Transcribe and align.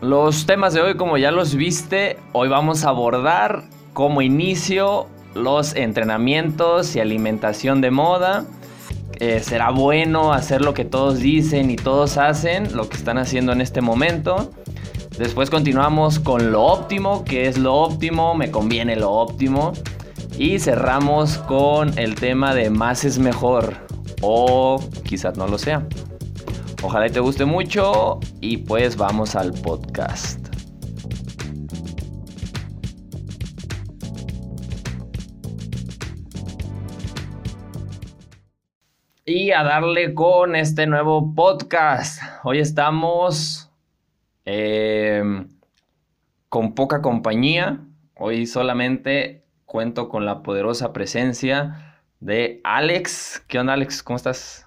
Los 0.00 0.46
temas 0.46 0.72
de 0.72 0.80
hoy, 0.80 0.96
como 0.96 1.18
ya 1.18 1.30
los 1.30 1.54
viste, 1.54 2.16
hoy 2.32 2.48
vamos 2.48 2.84
a 2.84 2.88
abordar 2.88 3.64
como 3.92 4.22
inicio 4.22 5.08
los 5.34 5.76
entrenamientos 5.76 6.96
y 6.96 7.00
alimentación 7.00 7.82
de 7.82 7.90
moda. 7.90 8.46
Eh, 9.18 9.40
será 9.40 9.68
bueno 9.70 10.32
hacer 10.32 10.62
lo 10.62 10.72
que 10.72 10.86
todos 10.86 11.18
dicen 11.18 11.70
y 11.70 11.76
todos 11.76 12.16
hacen, 12.16 12.74
lo 12.74 12.88
que 12.88 12.96
están 12.96 13.18
haciendo 13.18 13.52
en 13.52 13.60
este 13.60 13.82
momento. 13.82 14.50
Después 15.18 15.50
continuamos 15.50 16.18
con 16.18 16.50
lo 16.50 16.64
óptimo, 16.64 17.22
que 17.22 17.46
es 17.46 17.58
lo 17.58 17.74
óptimo, 17.74 18.34
me 18.34 18.50
conviene 18.50 18.96
lo 18.96 19.12
óptimo. 19.12 19.74
Y 20.38 20.60
cerramos 20.60 21.36
con 21.36 21.98
el 21.98 22.14
tema 22.14 22.54
de 22.54 22.70
más 22.70 23.04
es 23.04 23.18
mejor. 23.18 23.74
O 24.22 24.82
quizás 25.04 25.36
no 25.36 25.46
lo 25.46 25.58
sea. 25.58 25.86
Ojalá 26.82 27.10
te 27.10 27.20
guste 27.20 27.44
mucho 27.44 28.20
y 28.40 28.56
pues 28.56 28.96
vamos 28.96 29.36
al 29.36 29.52
podcast. 29.52 30.48
Y 39.26 39.50
a 39.50 39.62
darle 39.62 40.14
con 40.14 40.56
este 40.56 40.86
nuevo 40.86 41.34
podcast. 41.34 42.22
Hoy 42.44 42.60
estamos 42.60 43.70
em, 44.46 45.48
con 46.48 46.74
poca 46.74 47.02
compañía. 47.02 47.80
Hoy 48.16 48.46
solamente 48.46 49.44
cuento 49.66 50.08
con 50.08 50.24
la 50.24 50.42
poderosa 50.42 50.94
presencia 50.94 52.00
de 52.20 52.62
Alex. 52.64 53.44
¿Qué 53.46 53.58
onda, 53.58 53.74
Alex? 53.74 54.02
¿Cómo 54.02 54.16
estás? 54.16 54.66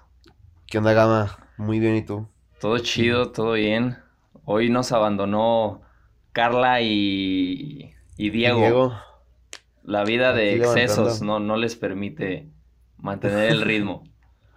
¿Qué 0.66 0.78
onda, 0.78 0.92
Gama? 0.92 1.43
Muy 1.56 1.78
bien, 1.78 1.96
¿y 1.96 2.02
tú? 2.02 2.28
Todo 2.60 2.78
chido, 2.78 3.30
todo 3.30 3.52
bien. 3.52 3.98
Hoy 4.44 4.70
nos 4.70 4.92
abandonó 4.92 5.82
Carla 6.32 6.80
y, 6.80 7.94
Diego. 8.16 8.94
La 9.82 10.04
vida 10.04 10.32
de 10.32 10.56
excesos 10.56 11.22
no, 11.22 11.40
no 11.40 11.56
les 11.56 11.76
permite 11.76 12.48
mantener 12.98 13.50
el 13.50 13.62
ritmo. 13.62 14.04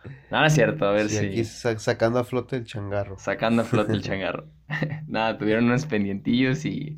Nada 0.31 0.47
es 0.47 0.53
cierto, 0.53 0.86
a 0.86 0.91
ver 0.91 1.09
si. 1.09 1.25
Aquí 1.25 1.44
sacando 1.44 2.19
a 2.19 2.23
flote 2.23 2.55
el 2.55 2.66
changarro. 2.66 3.17
Sacando 3.19 3.61
a 3.61 3.66
flote 3.66 3.93
el 3.93 4.02
changarro. 4.03 4.45
Nada, 5.08 5.38
tuvieron 5.38 5.66
unos 5.66 5.86
pendientillos 5.86 6.66
y, 6.66 6.97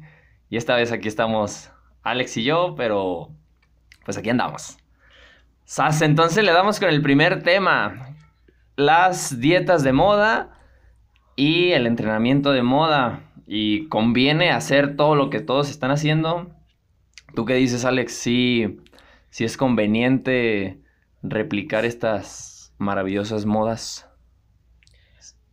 y 0.50 0.58
esta 0.58 0.76
vez 0.76 0.92
aquí 0.92 1.08
estamos 1.08 1.72
Alex 2.04 2.38
y 2.38 2.44
yo, 2.44 2.76
pero 2.78 3.32
pues 4.06 4.18
aquí 4.18 4.30
andamos. 4.30 4.78
Sas, 5.66 6.02
entonces 6.02 6.44
le 6.44 6.52
damos 6.52 6.80
con 6.80 6.90
el 6.90 7.02
primer 7.02 7.44
tema 7.44 8.16
las 8.80 9.42
dietas 9.42 9.84
de 9.84 9.92
moda 9.92 10.58
y 11.36 11.72
el 11.74 11.86
entrenamiento 11.86 12.52
de 12.52 12.64
moda. 12.64 13.24
Y 13.46 13.90
conviene 13.90 14.52
hacer 14.52 14.96
todo 14.96 15.16
lo 15.16 15.30
que 15.30 15.42
todos 15.42 15.70
están 15.70 15.92
haciendo. 15.92 16.50
¿Tú 17.36 17.46
qué 17.46 17.56
dices, 17.56 17.84
Alex? 17.84 18.14
Si 18.14 18.80
sí 19.32 19.44
es 19.44 19.58
conveniente 19.58 20.80
replicar 21.22 21.84
estas 21.84 22.74
maravillosas 22.78 23.46
modas. 23.46 24.08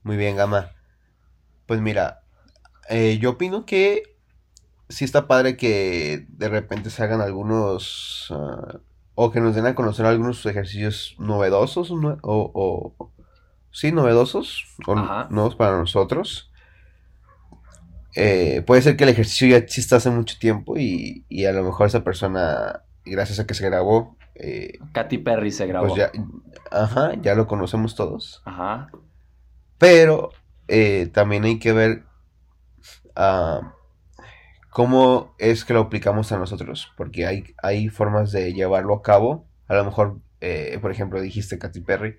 Muy 0.05 0.17
bien, 0.17 0.37
Gama. 0.37 0.71
Pues 1.67 1.81
mira, 1.81 2.23
eh, 2.89 3.19
yo 3.19 3.31
opino 3.31 3.67
que 3.67 4.17
sí 4.89 5.05
está 5.05 5.27
padre 5.27 5.57
que 5.57 6.27
de 6.29 6.49
repente 6.49 6.91
se 6.91 7.03
hagan 7.03 7.21
algunos... 7.21 8.29
Ah, 8.31 8.79
o 9.19 9.33
que 9.33 9.41
nos 9.41 9.57
den 9.57 9.67
a 9.67 9.75
conocer 9.75 10.05
algunos 10.05 10.45
ejercicios 10.45 11.17
novedosos 11.19 11.91
o, 12.23 13.13
sí, 13.77 13.93
novedosos, 13.93 14.65
o 14.87 14.95
nuevos 15.29 15.55
para 15.55 15.77
nosotros. 15.77 16.51
Eh, 18.15 18.63
puede 18.67 18.81
ser 18.81 18.97
que 18.97 19.05
el 19.05 19.11
ejercicio 19.11 19.49
ya 19.49 19.59
exista 19.59 19.97
hace 19.97 20.09
mucho 20.09 20.39
tiempo 20.39 20.79
y, 20.79 21.27
a 21.45 21.53
lo 21.53 21.63
mejor 21.63 21.87
esa 21.87 22.03
persona, 22.03 22.85
gracias 23.05 23.39
a 23.39 23.47
que 23.47 23.53
se 23.53 23.67
grabó... 23.67 24.17
Eh, 24.35 24.79
Katy 24.93 25.19
Perry 25.19 25.51
se 25.51 25.67
grabó. 25.67 25.89
Pues 25.89 25.99
ya, 25.99 26.11
ajá, 26.71 27.13
ya 27.21 27.35
lo 27.35 27.47
conocemos 27.47 27.95
todos. 27.95 28.41
Ajá. 28.47 28.89
Pero 29.77 30.31
eh, 30.69 31.11
también 31.13 31.45
hay 31.45 31.59
que 31.59 31.75
ver 31.75 32.05
ah, 33.15 33.75
cómo 34.71 35.35
es 35.39 35.67
que 35.67 35.75
lo 35.75 35.81
aplicamos 35.81 36.33
a 36.33 36.39
nosotros, 36.39 36.95
porque 36.97 37.27
hay, 37.27 37.45
hay 37.63 37.91
formas 37.91 38.33
de 38.33 38.55
llevarlo 38.55 38.95
a 38.95 39.03
cabo. 39.03 39.47
A 39.69 39.75
lo 39.75 39.85
mejor, 39.85 40.19
por 40.81 40.91
ejemplo, 40.91 41.21
dijiste 41.21 41.59
Katy 41.59 41.81
Perry, 41.83 42.17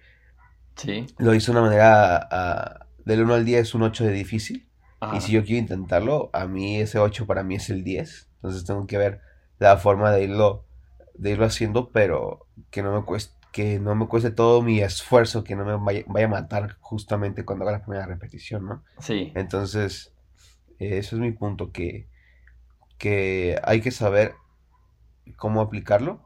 lo 1.17 1.33
hizo 1.33 1.51
de 1.51 1.57
una 1.57 1.67
manera, 1.67 2.87
del 3.05 3.23
1 3.23 3.33
al 3.33 3.45
10 3.45 3.61
es 3.61 3.75
un 3.75 3.83
8 3.83 4.05
de 4.05 4.11
difícil. 4.11 4.67
Y 5.13 5.21
si 5.21 5.31
yo 5.31 5.43
quiero 5.43 5.59
intentarlo, 5.59 6.31
a 6.33 6.47
mí 6.47 6.79
ese 6.79 6.97
8 6.97 7.27
para 7.27 7.43
mí 7.43 7.55
es 7.55 7.69
el 7.69 7.83
10. 7.83 8.29
Entonces 8.35 8.65
tengo 8.65 8.87
que 8.87 8.97
ver 8.97 9.21
la 9.59 9.77
forma 9.77 10.11
de 10.11 10.23
irlo, 10.23 10.65
de 11.13 11.31
irlo 11.31 11.45
haciendo, 11.45 11.91
pero 11.91 12.47
que 12.71 12.81
no 12.81 12.93
me 12.93 13.05
cueste, 13.05 13.33
que 13.51 13.79
no 13.79 13.95
me 13.95 14.07
cueste 14.07 14.31
todo 14.31 14.61
mi 14.61 14.79
esfuerzo, 14.79 15.43
que 15.43 15.55
no 15.55 15.65
me 15.65 16.03
vaya, 16.05 16.25
a 16.25 16.29
matar 16.29 16.77
justamente 16.79 17.45
cuando 17.45 17.63
haga 17.63 17.79
la 17.79 17.83
primera 17.83 18.05
repetición, 18.05 18.65
¿no? 18.65 18.83
Sí. 18.99 19.31
Entonces, 19.35 20.13
eso 20.79 21.15
es 21.15 21.21
mi 21.21 21.31
punto, 21.31 21.71
que, 21.71 22.07
que 22.97 23.59
hay 23.63 23.81
que 23.81 23.91
saber 23.91 24.35
cómo 25.35 25.61
aplicarlo 25.61 26.21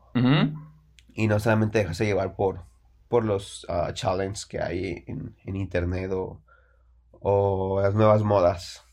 y 1.13 1.28
no 1.28 1.40
solamente 1.40 1.79
dejarse 1.79 2.06
llevar 2.06 2.35
por, 2.35 2.66
por 3.11 3.25
los 3.25 3.66
uh, 3.66 3.91
challenges 3.91 4.45
que 4.45 4.61
hay 4.61 5.03
en, 5.05 5.35
internet 5.57 6.11
o, 6.13 7.81
las 7.83 7.94
nuevas 7.94 8.23
modas. 8.23 8.85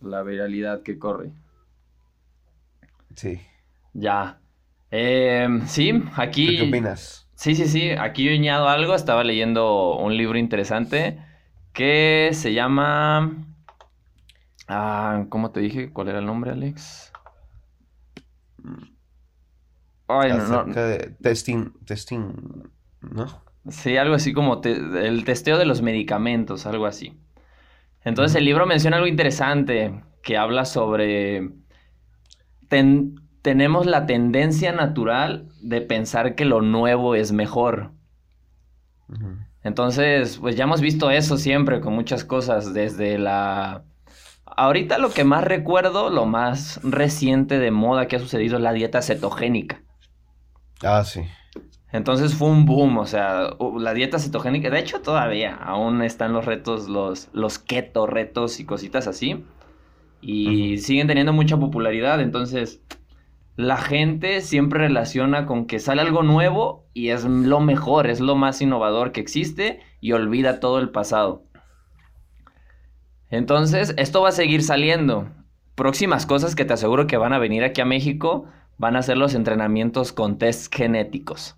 La 0.00 0.22
viralidad 0.22 0.82
que 0.82 0.98
corre. 0.98 1.30
Sí. 3.14 3.38
Ya. 3.92 4.40
Em, 4.90 5.66
sí, 5.66 5.92
aquí. 6.16 6.56
¿Qué 6.56 6.68
opinas? 6.68 7.28
Sí, 7.34 7.54
sí, 7.54 7.66
sí. 7.66 7.90
Aquí 7.90 8.28
he 8.28 8.34
añado 8.34 8.66
algo. 8.66 8.94
Estaba 8.94 9.22
leyendo 9.22 9.98
un 9.98 10.16
libro 10.16 10.38
interesante 10.38 11.22
que 11.74 12.30
se 12.32 12.54
llama. 12.54 13.30
Ah, 14.68 15.26
¿Cómo 15.28 15.50
te 15.50 15.60
dije? 15.60 15.92
¿Cuál 15.92 16.08
era 16.08 16.18
el 16.20 16.26
nombre, 16.26 16.50
Alex? 16.50 17.12
Ay, 20.08 20.32
no, 20.32 20.64
no. 20.64 20.74
de 20.74 21.14
testing, 21.20 21.72
testing 21.84 22.72
¿no? 23.12 23.26
Sí, 23.68 23.96
algo 23.96 24.14
así 24.14 24.32
como 24.32 24.60
el 24.62 25.24
testeo 25.24 25.56
de 25.58 25.64
los 25.64 25.80
medicamentos, 25.80 26.66
algo 26.66 26.86
así. 26.86 27.16
Entonces 28.04 28.36
el 28.36 28.44
libro 28.44 28.66
menciona 28.66 28.96
algo 28.96 29.08
interesante 29.08 30.02
que 30.22 30.36
habla 30.36 30.64
sobre... 30.64 31.50
tenemos 33.42 33.86
la 33.86 34.06
tendencia 34.06 34.72
natural 34.72 35.48
de 35.60 35.80
pensar 35.80 36.34
que 36.34 36.44
lo 36.44 36.60
nuevo 36.60 37.14
es 37.14 37.32
mejor. 37.32 37.92
Entonces, 39.62 40.38
pues 40.38 40.56
ya 40.56 40.64
hemos 40.64 40.82
visto 40.82 41.10
eso 41.10 41.38
siempre 41.38 41.80
con 41.80 41.94
muchas 41.94 42.24
cosas, 42.24 42.74
desde 42.74 43.18
la... 43.18 43.84
Ahorita 44.44 44.98
lo 44.98 45.10
que 45.10 45.24
más 45.24 45.42
recuerdo, 45.42 46.10
lo 46.10 46.26
más 46.26 46.80
reciente 46.82 47.58
de 47.58 47.70
moda 47.70 48.06
que 48.06 48.16
ha 48.16 48.20
sucedido 48.20 48.56
es 48.56 48.62
la 48.62 48.72
dieta 48.72 49.00
cetogénica. 49.00 49.80
Ah, 50.82 51.02
sí. 51.04 51.22
Entonces 51.94 52.34
fue 52.34 52.48
un 52.48 52.66
boom, 52.66 52.98
o 52.98 53.06
sea, 53.06 53.50
la 53.78 53.94
dieta 53.94 54.18
cetogénica, 54.18 54.68
de 54.68 54.80
hecho 54.80 55.00
todavía 55.00 55.54
aún 55.54 56.02
están 56.02 56.32
los 56.32 56.44
retos, 56.44 56.88
los, 56.88 57.28
los 57.32 57.60
keto 57.60 58.08
retos 58.08 58.58
y 58.58 58.64
cositas 58.64 59.06
así. 59.06 59.44
Y 60.20 60.78
siguen 60.78 61.06
teniendo 61.06 61.32
mucha 61.32 61.56
popularidad, 61.56 62.20
entonces 62.20 62.82
la 63.54 63.76
gente 63.76 64.40
siempre 64.40 64.80
relaciona 64.80 65.46
con 65.46 65.66
que 65.66 65.78
sale 65.78 66.02
algo 66.02 66.24
nuevo 66.24 66.84
y 66.94 67.10
es 67.10 67.24
lo 67.24 67.60
mejor, 67.60 68.08
es 68.08 68.18
lo 68.18 68.34
más 68.34 68.60
innovador 68.60 69.12
que 69.12 69.20
existe 69.20 69.78
y 70.00 70.10
olvida 70.10 70.58
todo 70.58 70.80
el 70.80 70.90
pasado. 70.90 71.44
Entonces, 73.30 73.94
esto 73.98 74.20
va 74.20 74.30
a 74.30 74.32
seguir 74.32 74.64
saliendo. 74.64 75.28
Próximas 75.76 76.26
cosas 76.26 76.56
que 76.56 76.64
te 76.64 76.72
aseguro 76.72 77.06
que 77.06 77.18
van 77.18 77.34
a 77.34 77.38
venir 77.38 77.62
aquí 77.62 77.80
a 77.82 77.84
México 77.84 78.46
van 78.78 78.96
a 78.96 79.02
ser 79.02 79.16
los 79.16 79.36
entrenamientos 79.36 80.12
con 80.12 80.38
tests 80.38 80.68
genéticos. 80.74 81.56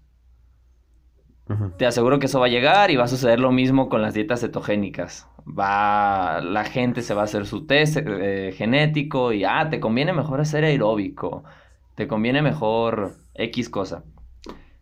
Te 1.77 1.87
aseguro 1.87 2.19
que 2.19 2.27
eso 2.27 2.41
va 2.41 2.47
a 2.47 2.51
llegar 2.51 2.91
y 2.91 2.97
va 2.97 3.05
a 3.05 3.09
suceder 3.09 3.39
lo 3.39 3.53
mismo 3.53 3.89
con 3.89 4.03
las 4.03 4.15
dietas 4.15 4.41
cetogénicas. 4.41 5.29
Va, 5.47 6.41
la 6.41 6.65
gente 6.65 7.03
se 7.03 7.15
va 7.15 7.21
a 7.21 7.25
hacer 7.25 7.47
su 7.47 7.67
test 7.67 7.99
eh, 7.99 8.53
genético 8.57 9.33
y, 9.33 9.45
ah, 9.45 9.69
te 9.71 9.79
conviene 9.79 10.13
mejor 10.13 10.41
hacer 10.41 10.65
aeróbico, 10.65 11.45
te 11.95 12.09
conviene 12.09 12.43
mejor 12.43 13.15
X 13.35 13.69
cosa. 13.69 14.03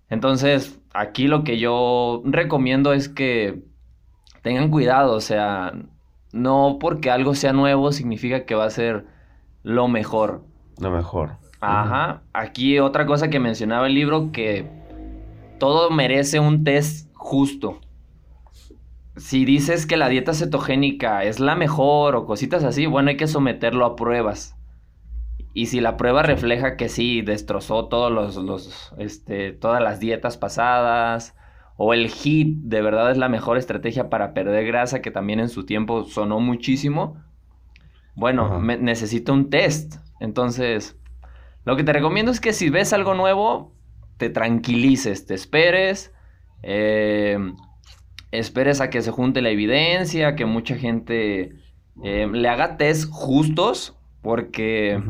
Entonces, 0.09 0.81
aquí 0.95 1.29
lo 1.29 1.45
que 1.45 1.59
yo 1.59 2.23
recomiendo 2.25 2.95
es 2.95 3.11
que 3.11 3.63
tengan 4.41 4.71
cuidado, 4.71 5.13
o 5.15 5.21
sea, 5.21 5.73
no 6.33 6.79
porque 6.81 7.11
algo 7.11 7.35
sea 7.35 7.53
nuevo 7.53 7.93
significa 7.93 8.47
que 8.47 8.55
va 8.55 8.65
a 8.65 8.71
ser 8.71 9.05
lo 9.63 9.87
mejor. 9.89 10.45
Lo 10.79 10.91
mejor. 10.91 11.37
Ajá. 11.61 12.23
Aquí 12.33 12.79
otra 12.79 13.07
cosa 13.07 13.29
que 13.29 13.41
mencionaba 13.41 13.87
el 13.87 13.95
libro 13.95 14.33
que 14.33 14.84
todo 15.65 15.89
merece 15.89 16.41
un 16.41 16.63
test 16.63 17.09
justo. 17.15 17.81
si 19.17 19.47
dices 19.47 19.87
que 19.87 19.97
la 19.97 20.11
dieta 20.11 20.35
cetogénica 20.35 21.25
es 21.25 21.41
la 21.41 21.55
mejor 21.55 22.17
o 22.17 22.27
cositas 22.27 22.65
así, 22.65 22.85
bueno, 22.85 23.09
hay 23.09 23.17
que 23.17 23.27
someterlo 23.27 23.87
a 23.87 23.97
pruebas. 23.97 24.59
Y 25.55 25.67
si 25.67 25.81
la 25.81 25.97
prueba 25.97 26.23
refleja 26.23 26.77
que 26.77 26.91
sí, 26.91 27.23
destrozó 27.23 27.89
todos 27.89 28.13
los, 28.13 28.37
los 28.37 28.93
este, 28.99 29.53
todas 29.53 29.83
las 29.83 30.01
dietas 30.01 30.37
pasadas, 30.37 31.35
o 31.79 31.95
el 31.95 32.11
HIT 32.11 32.59
de 32.65 32.83
verdad 32.83 33.11
es 33.11 33.17
la 33.17 33.31
mejor 33.31 33.57
estrategia 33.57 34.11
para 34.11 34.35
perder 34.35 34.67
grasa, 34.67 35.01
que 35.01 35.11
también 35.11 35.41
en 35.41 35.49
su 35.49 35.65
tiempo 35.65 36.05
sonó 36.05 36.41
muchísimo, 36.41 37.17
bueno, 38.15 38.61
necesito 38.61 39.33
un 39.33 39.49
test. 39.49 39.95
Entonces, 40.21 41.01
lo 41.65 41.75
que 41.75 41.85
te 41.85 41.95
recomiendo 41.95 42.33
es 42.33 42.41
que 42.43 42.53
si 42.53 42.69
ves 42.69 42.93
algo 42.93 43.15
nuevo, 43.15 43.74
te 44.17 44.31
tranquilices, 44.31 45.27
te 45.27 45.35
esperes, 45.35 46.13
eh, 46.63 47.39
esperes 48.31 48.81
a 48.81 48.91
que 48.91 49.03
se 49.03 49.11
junte 49.11 49.43
la 49.43 49.51
evidencia, 49.51 50.37
que 50.37 50.45
mucha 50.45 50.77
gente 50.77 51.55
eh, 52.03 52.29
le 52.33 52.49
haga 52.49 52.77
test 52.77 53.11
justos, 53.11 53.97
porque 54.23 55.01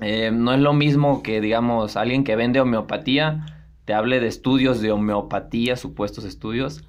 eh, 0.00 0.30
no 0.32 0.52
es 0.52 0.60
lo 0.60 0.72
mismo 0.72 1.22
que, 1.22 1.40
digamos, 1.40 1.96
alguien 1.96 2.24
que 2.24 2.36
vende 2.36 2.60
homeopatía 2.60 3.46
te 3.84 3.94
hable 3.94 4.20
de 4.20 4.28
estudios 4.28 4.80
de 4.80 4.92
homeopatía, 4.92 5.76
supuestos 5.76 6.24
estudios, 6.24 6.84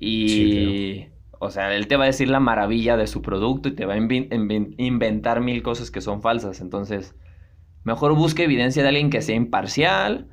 y, 0.00 1.06
o 1.40 1.50
sea, 1.50 1.74
él 1.74 1.88
te 1.88 1.96
va 1.96 2.04
a 2.04 2.06
decir 2.06 2.28
la 2.28 2.38
maravilla 2.38 2.96
de 2.96 3.08
su 3.08 3.22
producto 3.22 3.68
y 3.68 3.72
te 3.72 3.86
va 3.86 3.94
a 3.94 3.96
inventar 3.96 5.40
mil 5.40 5.62
cosas 5.62 5.90
que 5.90 6.00
son 6.00 6.22
falsas. 6.22 6.60
Entonces, 6.60 7.16
mejor 7.82 8.14
busque 8.14 8.44
evidencia 8.44 8.82
de 8.82 8.90
alguien 8.90 9.10
que 9.10 9.22
sea 9.22 9.34
imparcial 9.34 10.28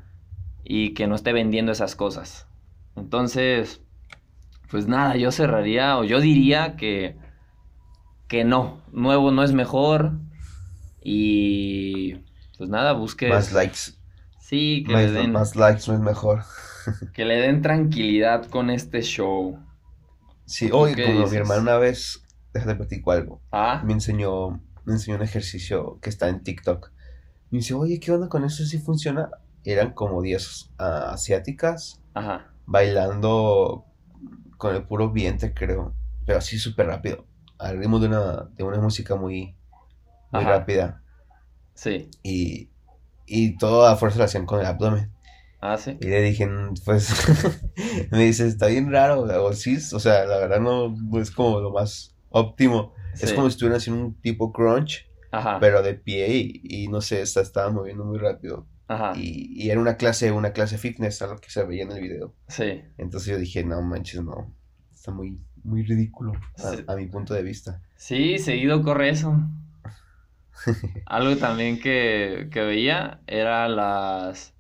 y 0.66 0.96
que 0.96 1.08
no 1.08 1.16
esté 1.16 1.32
vendiendo 1.32 1.72
esas 1.72 1.96
cosas. 1.96 2.48
Entonces, 2.96 3.82
pues 4.72 4.88
nada, 4.88 5.16
yo 5.16 5.32
cerraría 5.32 5.98
o 5.98 6.04
yo 6.04 6.20
diría 6.20 6.76
que, 6.76 7.18
que 8.28 8.44
no, 8.44 8.82
nuevo 8.92 9.32
no 9.32 9.44
es 9.44 9.54
mejor 9.54 10.14
y 11.02 12.16
pues 12.58 12.70
nada, 12.70 12.94
busque... 12.94 13.30
Más 13.30 13.54
likes. 13.54 13.94
Sí, 14.40 14.84
que 14.86 14.94
le 14.94 15.12
den... 15.12 15.32
Más 15.32 15.56
likes 15.56 15.84
no 15.88 15.94
es 15.94 16.00
mejor. 16.00 16.44
que 17.14 17.26
le 17.26 17.36
den 17.36 17.62
tranquilidad 17.62 18.48
con 18.48 18.72
este 18.72 19.02
show. 19.04 19.60
Sí, 20.46 20.70
hoy 20.74 20.96
como 20.96 21.28
mi 21.28 21.38
hermano 21.38 21.62
una 21.62 21.78
vez, 21.78 22.24
déjate 22.54 22.76
platico 22.76 23.12
algo. 23.12 23.42
Ah. 23.52 23.84
Me 23.86 23.94
enseñó, 23.94 24.62
me 24.84 24.94
enseñó 24.94 25.18
un 25.18 25.24
ejercicio 25.24 26.00
que 26.02 26.10
está 26.10 26.28
en 26.28 26.42
TikTok. 26.42 26.92
Me 27.52 27.60
dice, 27.60 27.76
oye, 27.76 28.00
¿qué 28.00 28.12
onda 28.12 28.30
con 28.30 28.44
eso? 28.44 28.66
¿Sí 28.66 28.80
funciona? 28.80 29.30
Eran 29.66 29.94
como 29.94 30.22
10 30.22 30.74
ah, 30.78 31.10
asiáticas 31.12 32.02
Ajá. 32.14 32.52
bailando 32.66 33.86
con 34.58 34.76
el 34.76 34.84
puro 34.84 35.12
vientre, 35.12 35.54
creo. 35.54 35.94
Pero 36.26 36.38
así 36.38 36.58
súper 36.58 36.88
rápido. 36.88 37.26
Al 37.58 37.78
ritmo 37.78 38.00
de 38.00 38.08
una, 38.08 38.50
de 38.56 38.64
una 38.64 38.80
música 38.80 39.16
muy, 39.16 39.56
muy 40.32 40.44
rápida. 40.44 41.02
Sí. 41.74 42.10
Y, 42.24 42.70
y 43.26 43.58
todo 43.58 43.86
a 43.86 43.96
fuerza 43.96 44.20
lo 44.20 44.26
hacían 44.26 44.46
con 44.46 44.60
el 44.60 44.66
abdomen. 44.66 45.12
Ah, 45.62 45.78
sí. 45.78 45.98
Y 46.00 46.06
le 46.06 46.22
dije, 46.22 46.48
pues, 46.84 47.10
me 48.12 48.26
dice, 48.26 48.48
está 48.48 48.68
bien 48.68 48.92
raro, 48.92 49.22
o 49.22 49.54
sí, 49.54 49.78
o 49.94 50.00
sea, 50.00 50.26
la 50.26 50.38
verdad 50.38 50.60
no 50.60 50.94
es 51.20 51.32
como 51.32 51.60
lo 51.60 51.72
más 51.72 52.16
óptimo. 52.30 52.94
Es 53.14 53.34
como 53.34 53.48
si 53.50 53.54
estuvieran 53.54 53.78
haciendo 53.78 54.06
un 54.06 54.22
tipo 54.22 54.52
crunch, 54.52 55.08
Ajá. 55.32 55.58
pero 55.60 55.82
de 55.82 55.94
pie 55.94 56.28
y, 56.30 56.88
no 56.90 57.02
sé, 57.02 57.22
está, 57.22 57.42
estaba 57.42 57.72
moviendo 57.72 58.04
muy 58.04 58.18
rápido. 58.18 58.68
Ajá. 58.88 59.14
Y, 59.16 59.64
y, 59.64 59.70
era 59.70 59.82
una 59.82 59.98
clase, 59.98 60.32
una 60.32 60.52
clase 60.52 60.78
fitness, 60.78 61.22
a 61.22 61.28
lo 61.28 61.38
que 61.38 61.50
se 61.50 61.64
veía 61.64 61.84
en 61.84 61.92
el 61.92 62.02
video. 62.02 62.34
Sí. 62.48 62.84
Entonces 62.98 63.32
yo 63.32 63.38
dije, 63.38 63.64
no 63.64 63.82
manches, 63.82 64.24
no, 64.24 64.54
está 64.94 65.12
muy, 65.12 65.40
muy 65.64 65.84
ridículo 65.84 66.34
a, 66.88 66.96
mi 66.96 67.08
punto 67.08 67.34
de 67.34 67.44
vista. 67.44 67.82
Sí, 67.96 68.38
seguido 68.38 68.84
corre 68.84 69.10
eso. 69.10 69.40
Algo 71.06 71.36
también 71.38 71.80
que, 71.80 72.48
que 72.52 72.62
veía 72.62 73.22
era 73.28 73.68
las 73.68 74.56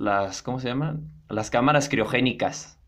las, 0.00 0.42
¿cómo 0.42 0.58
se 0.58 0.68
llaman? 0.68 1.10
Las 1.28 1.50
cámaras 1.50 1.88
criogénicas. 1.88 2.78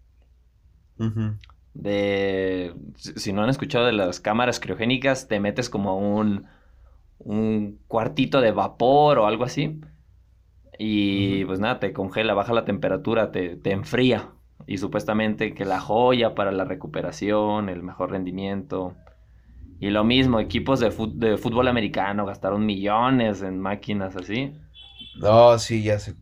De, 1.75 2.75
si 2.97 3.33
no 3.33 3.43
han 3.43 3.51
escuchado 3.51 3.87
de 3.87 3.93
las 3.93 4.21
cámaras 4.21 4.61
criogénicas, 4.61 5.29
te 5.29 5.41
metes 5.41 5.69
como 5.69 5.99
un, 5.99 6.47
un 7.19 7.79
cuartito 7.87 8.41
de 8.41 8.53
vapor 8.53 9.19
o 9.19 9.27
algo 9.27 9.45
así. 9.45 9.81
Y 10.79 11.45
pues 11.47 11.61
nada, 11.61 11.79
te 11.81 11.93
congela, 11.93 12.35
baja 12.35 12.53
la 12.55 12.65
temperatura, 12.65 13.31
te, 13.33 13.57
te 13.57 13.73
enfría. 13.73 14.31
Y 14.67 14.79
supuestamente 14.79 15.55
que 15.55 15.65
la 15.65 15.81
joya 15.81 16.35
para 16.35 16.53
la 16.53 16.65
recuperación, 16.65 17.69
el 17.69 17.83
mejor 17.83 18.11
rendimiento. 18.13 18.97
Y 19.81 19.91
lo 19.91 20.05
mismo, 20.05 20.41
equipos 20.41 20.81
de, 20.81 20.91
de 21.15 21.39
fútbol 21.39 21.69
americano 21.69 22.27
gastaron 22.27 22.67
millones 22.67 23.43
en 23.43 23.61
máquinas 23.61 24.17
así. 24.17 24.55
No, 25.15 25.59
sí, 25.59 25.83
ya 25.83 25.99
sé, 25.99 26.15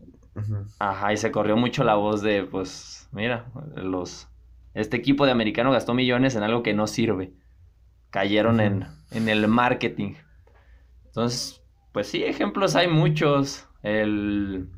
Ajá, 0.78 1.12
y 1.12 1.16
se 1.16 1.30
corrió 1.30 1.56
mucho 1.56 1.84
la 1.84 1.94
voz 1.94 2.22
de, 2.22 2.44
pues, 2.44 3.08
mira, 3.12 3.52
los... 3.74 4.28
Este 4.74 4.96
equipo 4.96 5.26
de 5.26 5.32
americano 5.32 5.72
gastó 5.72 5.94
millones 5.94 6.36
en 6.36 6.42
algo 6.42 6.62
que 6.62 6.74
no 6.74 6.86
sirve. 6.86 7.34
Cayeron 8.10 8.60
en, 8.60 8.86
en 9.12 9.28
el 9.30 9.48
marketing. 9.48 10.14
Entonces, 11.06 11.62
pues 11.92 12.08
sí, 12.08 12.24
ejemplos 12.24 12.76
hay 12.76 12.88
muchos. 12.88 13.68
El... 13.82 14.68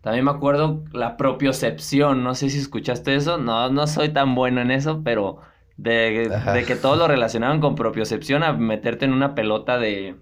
También 0.00 0.24
me 0.24 0.30
acuerdo 0.32 0.84
la 0.92 1.16
propiocepción, 1.16 2.22
no 2.24 2.34
sé 2.34 2.50
si 2.50 2.58
escuchaste 2.58 3.14
eso, 3.14 3.38
no, 3.38 3.70
no 3.70 3.86
soy 3.86 4.10
tan 4.10 4.34
bueno 4.34 4.60
en 4.60 4.70
eso, 4.70 5.02
pero 5.02 5.38
de, 5.76 6.28
de 6.52 6.64
que 6.64 6.76
todo 6.76 6.96
lo 6.96 7.08
relacionaban 7.08 7.60
con 7.60 7.74
propiocepción 7.74 8.42
a 8.42 8.52
meterte 8.52 9.06
en 9.06 9.12
una 9.12 9.34
pelota 9.34 9.78
de... 9.78 10.16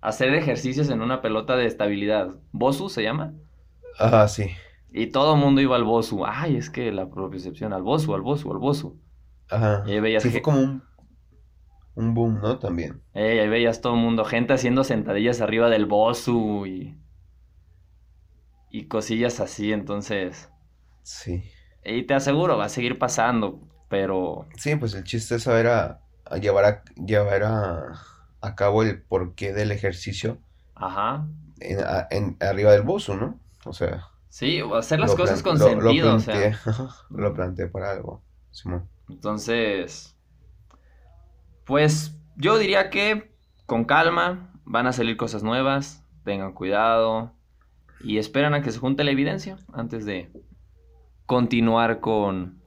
hacer 0.00 0.34
ejercicios 0.34 0.90
en 0.90 1.02
una 1.02 1.22
pelota 1.22 1.56
de 1.56 1.66
estabilidad. 1.66 2.36
¿Bosu 2.52 2.88
se 2.88 3.02
llama? 3.02 3.34
Ajá, 3.98 4.28
sí. 4.28 4.50
Y 4.90 5.08
todo 5.08 5.34
el 5.34 5.40
mundo 5.40 5.60
iba 5.60 5.76
al 5.76 5.84
Bosu. 5.84 6.24
Ay, 6.26 6.56
es 6.56 6.70
que 6.70 6.92
la 6.92 7.08
propiocepción, 7.10 7.72
al 7.72 7.82
Bosu, 7.82 8.14
al 8.14 8.22
Bosu, 8.22 8.50
al 8.52 8.58
Bosu. 8.58 9.00
Ajá. 9.50 9.82
Y 9.86 9.98
veías 10.00 10.22
sí, 10.22 10.30
fue 10.30 10.42
como 10.42 10.60
un, 10.60 10.87
un 11.98 12.14
boom, 12.14 12.40
¿no? 12.40 12.58
También. 12.60 13.02
ahí 13.12 13.48
veías 13.48 13.80
todo 13.80 13.94
el 13.94 14.00
mundo, 14.00 14.24
gente 14.24 14.52
haciendo 14.52 14.84
sentadillas 14.84 15.40
arriba 15.40 15.68
del 15.68 15.86
Bosu 15.86 16.64
y... 16.66 16.96
Y 18.70 18.86
cosillas 18.86 19.40
así, 19.40 19.72
entonces... 19.72 20.48
Sí. 21.02 21.42
Y 21.84 22.04
te 22.04 22.14
aseguro, 22.14 22.56
va 22.56 22.66
a 22.66 22.68
seguir 22.68 22.98
pasando, 22.98 23.60
pero... 23.88 24.46
Sí, 24.56 24.76
pues 24.76 24.94
el 24.94 25.02
chiste 25.02 25.36
es 25.36 25.42
saber 25.42 25.66
a, 25.66 26.00
llevar, 26.40 26.64
a, 26.64 26.84
llevar 26.94 27.42
a, 27.42 27.94
a 28.40 28.54
cabo 28.54 28.84
el 28.84 29.02
porqué 29.02 29.52
del 29.52 29.72
ejercicio. 29.72 30.38
Ajá. 30.76 31.26
En, 31.58 31.78
en, 32.10 32.36
arriba 32.40 32.72
del 32.72 32.82
Bosu, 32.82 33.16
¿no? 33.16 33.40
O 33.64 33.72
sea. 33.72 34.06
Sí, 34.28 34.62
hacer 34.76 35.00
las 35.00 35.16
cosas 35.16 35.42
con 35.42 35.58
sentido, 35.58 36.12
lo 36.12 36.22
planteé, 36.22 36.54
o 36.54 36.72
sea. 36.72 36.88
lo 37.10 37.34
planteé 37.34 37.66
para 37.66 37.90
algo, 37.90 38.22
Simón. 38.52 38.88
Entonces, 39.08 40.17
pues 41.68 42.18
yo 42.34 42.58
diría 42.58 42.88
que 42.88 43.30
con 43.66 43.84
calma 43.84 44.50
van 44.64 44.86
a 44.86 44.92
salir 44.92 45.18
cosas 45.18 45.42
nuevas, 45.42 46.02
tengan 46.24 46.54
cuidado 46.54 47.34
y 48.02 48.16
esperan 48.16 48.54
a 48.54 48.62
que 48.62 48.72
se 48.72 48.78
junte 48.78 49.04
la 49.04 49.10
evidencia 49.10 49.58
antes 49.74 50.06
de 50.06 50.32
continuar 51.26 52.00
con, 52.00 52.62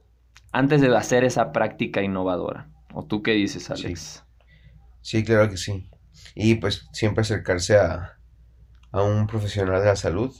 antes 0.52 0.80
de 0.80 0.96
hacer 0.96 1.24
esa 1.24 1.50
práctica 1.50 2.00
innovadora. 2.00 2.70
¿O 2.94 3.04
tú 3.04 3.22
qué 3.22 3.32
dices, 3.32 3.70
Alex? 3.70 4.24
Sí, 5.00 5.18
sí 5.18 5.24
claro 5.24 5.50
que 5.50 5.56
sí. 5.56 5.90
Y 6.36 6.54
pues 6.54 6.88
siempre 6.92 7.22
acercarse 7.22 7.76
a, 7.76 8.18
a 8.92 9.02
un 9.02 9.26
profesional 9.26 9.80
de 9.80 9.86
la 9.86 9.96
salud 9.96 10.32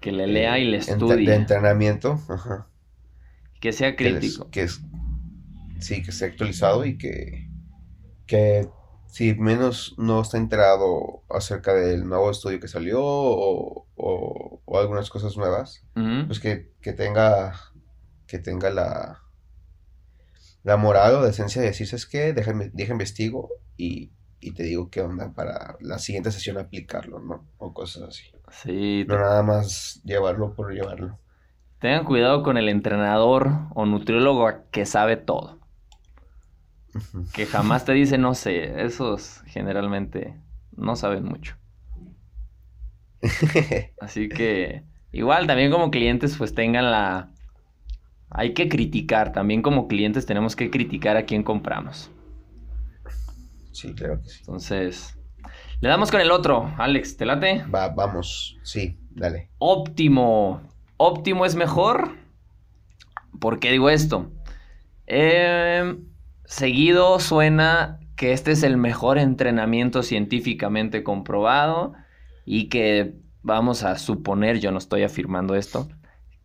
que 0.00 0.12
le 0.12 0.26
lea 0.26 0.58
y 0.58 0.66
le 0.66 0.76
estudie. 0.76 1.26
De 1.26 1.34
entrenamiento, 1.34 2.20
ajá. 2.28 2.66
Que 3.60 3.72
sea 3.72 3.96
crítico. 3.96 4.50
Que, 4.50 4.64
es, 4.64 4.82
sí, 5.84 6.02
que 6.02 6.10
esté 6.10 6.26
actualizado 6.26 6.84
y 6.84 6.98
que, 6.98 7.48
que 8.26 8.68
si 9.06 9.34
menos 9.34 9.94
no 9.98 10.22
está 10.22 10.38
enterado 10.38 11.22
acerca 11.30 11.74
del 11.74 12.06
nuevo 12.06 12.30
estudio 12.30 12.60
que 12.60 12.68
salió 12.68 13.00
o, 13.02 13.86
o, 13.96 14.78
algunas 14.78 15.08
cosas 15.08 15.36
nuevas, 15.36 15.84
pues 16.26 16.40
que, 16.40 16.72
que, 16.80 16.92
tenga 16.92 17.54
que 18.26 18.38
tenga 18.38 18.70
la 18.70 19.20
la 20.64 20.76
moral 20.78 21.16
o 21.16 21.20
la 21.20 21.28
esencia 21.28 21.60
de 21.62 21.68
decir, 21.68 21.86
¿sabes 21.86 22.06
qué? 22.06 22.32
Deja, 22.32 22.52
deja 22.72 22.92
investigo 22.92 23.50
y, 23.76 24.10
y 24.40 24.52
te 24.52 24.62
digo 24.62 24.90
qué 24.90 25.02
onda 25.02 25.32
para 25.32 25.76
la 25.80 25.98
siguiente 25.98 26.32
sesión 26.32 26.58
aplicarlo, 26.58 27.20
¿no? 27.20 27.46
O 27.58 27.72
cosas 27.72 28.04
así. 28.04 28.24
Sí. 28.50 29.04
No 29.06 29.18
nada 29.18 29.42
más 29.42 30.00
llevarlo 30.04 30.54
por 30.54 30.72
llevarlo. 30.72 31.18
Tengan 31.80 32.04
cuidado 32.04 32.42
con 32.42 32.56
el 32.56 32.70
entrenador 32.70 33.50
o 33.74 33.84
nutriólogo 33.84 34.50
que 34.70 34.86
sabe 34.86 35.18
todo. 35.18 35.60
Que 37.32 37.46
jamás 37.46 37.84
te 37.84 37.92
dice 37.92 38.18
no 38.18 38.34
sé. 38.34 38.84
Esos 38.84 39.42
generalmente 39.46 40.36
no 40.76 40.96
saben 40.96 41.24
mucho. 41.24 41.56
Así 44.00 44.28
que 44.28 44.84
igual 45.12 45.46
también 45.46 45.70
como 45.70 45.90
clientes 45.90 46.36
pues 46.36 46.54
tengan 46.54 46.90
la 46.90 47.30
hay 48.30 48.52
que 48.52 48.68
criticar. 48.68 49.32
También 49.32 49.62
como 49.62 49.86
clientes 49.88 50.26
tenemos 50.26 50.56
que 50.56 50.70
criticar 50.70 51.16
a 51.16 51.24
quién 51.24 51.42
compramos. 51.42 52.10
Sí, 53.72 53.94
claro 53.94 54.20
que 54.22 54.28
sí. 54.28 54.38
Entonces, 54.40 55.16
le 55.80 55.88
damos 55.88 56.10
con 56.10 56.20
el 56.20 56.30
otro. 56.30 56.72
Alex, 56.78 57.16
¿te 57.16 57.26
late? 57.26 57.64
Va, 57.72 57.88
vamos. 57.88 58.58
Sí, 58.62 58.98
dale. 59.10 59.50
Óptimo. 59.58 60.62
Óptimo 60.96 61.46
es 61.46 61.54
mejor. 61.54 62.16
¿Por 63.40 63.60
qué 63.60 63.70
digo 63.70 63.90
esto? 63.90 64.32
Eh, 65.06 65.96
seguido 66.44 67.18
suena 67.20 68.00
que 68.16 68.32
este 68.32 68.52
es 68.52 68.62
el 68.62 68.76
mejor 68.76 69.18
entrenamiento 69.18 70.02
científicamente 70.02 71.02
comprobado 71.02 71.94
y 72.44 72.68
que 72.68 73.14
vamos 73.42 73.82
a 73.82 73.98
suponer, 73.98 74.60
yo 74.60 74.70
no 74.70 74.78
estoy 74.78 75.02
afirmando 75.02 75.54
esto, 75.54 75.88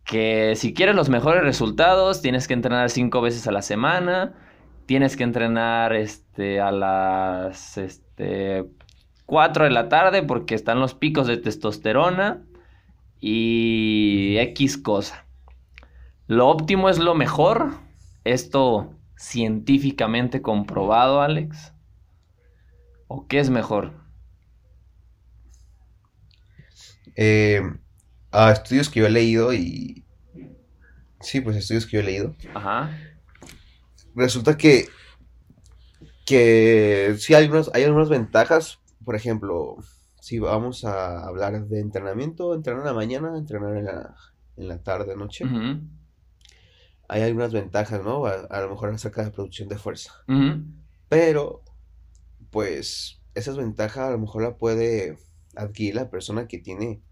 que 0.04 0.54
si 0.56 0.74
quieres 0.74 0.94
los 0.94 1.08
mejores 1.08 1.42
resultados 1.42 2.20
tienes 2.22 2.48
que 2.48 2.54
entrenar 2.54 2.90
cinco 2.90 3.20
veces 3.20 3.46
a 3.46 3.52
la 3.52 3.62
semana, 3.62 4.34
tienes 4.86 5.16
que 5.16 5.22
entrenar 5.22 5.92
este, 5.92 6.60
a 6.60 6.72
las 6.72 7.78
este, 7.78 8.66
4 9.26 9.64
de 9.64 9.70
la 9.70 9.88
tarde 9.88 10.24
porque 10.24 10.56
están 10.56 10.80
los 10.80 10.94
picos 10.94 11.28
de 11.28 11.36
testosterona 11.36 12.42
y 13.20 14.36
X 14.38 14.76
cosa. 14.78 15.26
Lo 16.26 16.48
óptimo 16.48 16.88
es 16.88 16.98
lo 16.98 17.14
mejor. 17.14 17.74
Esto 18.24 18.94
científicamente 19.20 20.40
comprobado, 20.40 21.20
Alex? 21.20 21.74
¿O 23.06 23.26
qué 23.26 23.38
es 23.38 23.50
mejor? 23.50 23.92
Eh, 27.16 27.60
a 28.32 28.50
estudios 28.50 28.88
que 28.88 29.00
yo 29.00 29.06
he 29.06 29.10
leído 29.10 29.52
y... 29.52 30.06
Sí, 31.20 31.42
pues 31.42 31.56
estudios 31.56 31.84
que 31.84 31.98
yo 31.98 32.00
he 32.00 32.04
leído. 32.04 32.34
Ajá. 32.54 32.98
Resulta 34.14 34.56
que... 34.56 34.88
Que 36.24 37.14
sí 37.18 37.34
hay, 37.34 37.50
hay 37.74 37.82
algunas 37.82 38.08
ventajas. 38.08 38.78
Por 39.04 39.16
ejemplo, 39.16 39.76
si 40.20 40.38
vamos 40.38 40.84
a 40.86 41.26
hablar 41.26 41.66
de 41.66 41.80
entrenamiento, 41.80 42.54
entrenar 42.54 42.80
en 42.82 42.86
la 42.86 42.94
mañana, 42.94 43.36
entrenar 43.36 43.76
en 43.76 43.84
la, 43.84 44.14
en 44.56 44.68
la 44.68 44.82
tarde, 44.82 45.14
noche 45.14 45.44
hay 47.10 47.22
algunas 47.22 47.52
ventajas, 47.52 48.04
¿no? 48.04 48.24
A, 48.24 48.60
lo 48.60 48.70
mejor 48.70 48.90
acerca 48.90 49.24
de 49.24 49.32
producción 49.32 49.68
de 49.68 49.78
fuerza. 49.78 50.12
Pero, 51.08 51.62
pues, 52.50 53.20
esas 53.34 53.56
ventajas 53.56 54.08
a 54.08 54.10
lo 54.12 54.18
mejor 54.18 54.42
la 54.42 54.56
puede 54.56 55.18
adquirir 55.56 55.96
la 55.96 56.08
persona 56.08 56.46
que 56.46 56.58
tiene 56.58 57.02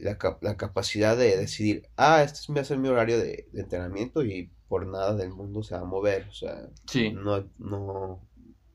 la, 0.00 0.16
capacidad 0.16 1.14
de 1.14 1.36
decidir, 1.36 1.90
ah, 1.98 2.22
este 2.22 2.50
va 2.54 2.62
a 2.62 2.64
ser 2.64 2.78
mi 2.78 2.88
horario 2.88 3.18
de, 3.18 3.46
entrenamiento 3.52 4.24
y 4.24 4.50
por 4.66 4.86
nada 4.86 5.14
del 5.14 5.28
mundo 5.28 5.62
se 5.62 5.74
va 5.74 5.82
a 5.82 5.84
mover. 5.84 6.26
O 6.30 6.32
sea, 6.32 6.70
no, 7.12 7.44
no, 7.58 8.18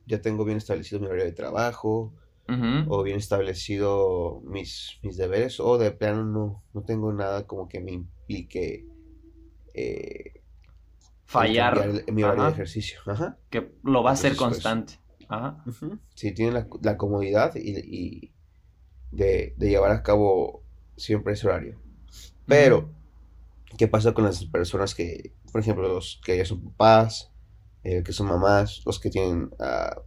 ya 0.06 0.22
tengo 0.22 0.44
bien 0.44 0.58
establecido 0.58 1.00
mi 1.00 1.06
horario 1.06 1.24
de 1.24 1.32
trabajo, 1.32 2.14
o 2.86 3.02
bien 3.02 3.18
establecido 3.18 4.40
mis, 4.44 5.00
mis 5.02 5.16
deberes, 5.16 5.58
o 5.58 5.78
de 5.78 5.90
plano 5.90 6.24
no, 6.24 6.62
no 6.72 6.82
tengo 6.82 7.12
nada 7.12 7.44
como 7.44 7.68
que 7.68 7.80
me 7.80 7.92
implique 7.92 8.86
eh, 9.78 10.40
fallar 11.24 12.04
mi 12.12 12.22
horario 12.22 12.44
de 12.44 12.50
ejercicio. 12.50 13.00
Que 13.50 13.72
lo 13.82 14.02
va 14.02 14.10
a 14.10 14.12
hacer 14.14 14.34
constante. 14.34 14.94
Si 16.14 16.32
tiene 16.32 16.66
la, 16.82 16.96
comodidad 16.96 17.54
y, 17.54 18.32
de, 19.10 19.54
llevar 19.58 19.92
a 19.92 20.02
cabo 20.02 20.62
siempre 20.96 21.34
ese 21.34 21.46
horario. 21.46 21.78
Pero, 22.46 22.90
¿qué 23.76 23.88
pasa 23.88 24.14
con 24.14 24.24
las 24.24 24.42
personas 24.46 24.94
que, 24.94 25.32
por 25.52 25.60
ejemplo, 25.60 25.86
los 25.86 26.18
que 26.24 26.38
ya 26.38 26.46
son 26.46 26.62
papás, 26.62 27.30
eh, 27.84 28.02
que 28.02 28.12
son 28.14 28.28
mamás, 28.28 28.80
los 28.86 28.98
que 28.98 29.10
tienen 29.10 29.50
ah, 29.60 30.00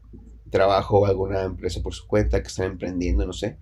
trabajo 0.50 1.02
o 1.02 1.06
alguna 1.06 1.44
empresa 1.44 1.82
por 1.84 1.94
su 1.94 2.08
cuenta, 2.08 2.42
que 2.42 2.48
están 2.48 2.72
emprendiendo, 2.72 3.28
no 3.28 3.34
sé, 3.34 3.60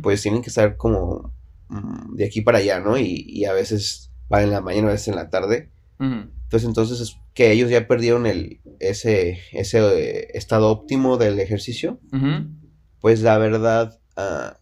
pues 0.00 0.22
tienen 0.22 0.42
que 0.42 0.48
estar 0.48 0.76
como 0.76 1.34
mm, 1.68 2.14
de 2.14 2.24
aquí 2.24 2.40
para 2.40 2.58
allá, 2.58 2.78
¿no? 2.78 2.96
y 2.96 3.44
a 3.44 3.52
veces 3.52 4.09
va 4.32 4.42
en 4.42 4.50
la 4.50 4.60
mañana, 4.60 4.88
a 4.88 4.92
veces 4.92 5.08
en 5.08 5.16
la 5.16 5.30
tarde. 5.30 5.70
Entonces, 5.98 6.66
entonces 6.66 7.00
es 7.00 7.16
que 7.34 7.52
ellos 7.52 7.70
ya 7.70 7.86
perdieron 7.86 8.26
el, 8.26 8.60
ese, 8.80 9.38
ese 9.52 9.78
eh, 9.78 10.28
estado 10.34 10.70
óptimo 10.70 11.16
del 11.16 11.38
ejercicio. 11.38 12.00
Pues 13.00 13.22
la 13.22 13.38
verdad, 13.38 14.00
ah, 14.16 14.58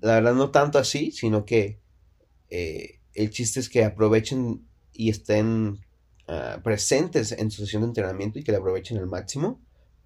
la 0.00 0.14
verdad 0.14 0.34
no 0.34 0.50
tanto 0.50 0.78
así, 0.78 1.12
sino 1.12 1.44
que 1.44 1.80
eh, 2.48 3.00
el 3.14 3.30
chiste 3.30 3.60
es 3.60 3.68
que 3.68 3.84
aprovechen 3.84 4.66
y 4.92 5.10
estén 5.10 5.80
ah, 6.26 6.60
presentes 6.64 7.32
en 7.32 7.50
su 7.50 7.62
sesión 7.62 7.82
de 7.82 7.88
entrenamiento 7.88 8.38
y 8.38 8.42
que 8.42 8.52
le 8.52 8.58
aprovechen 8.58 8.98
al 8.98 9.06
máximo 9.06 9.60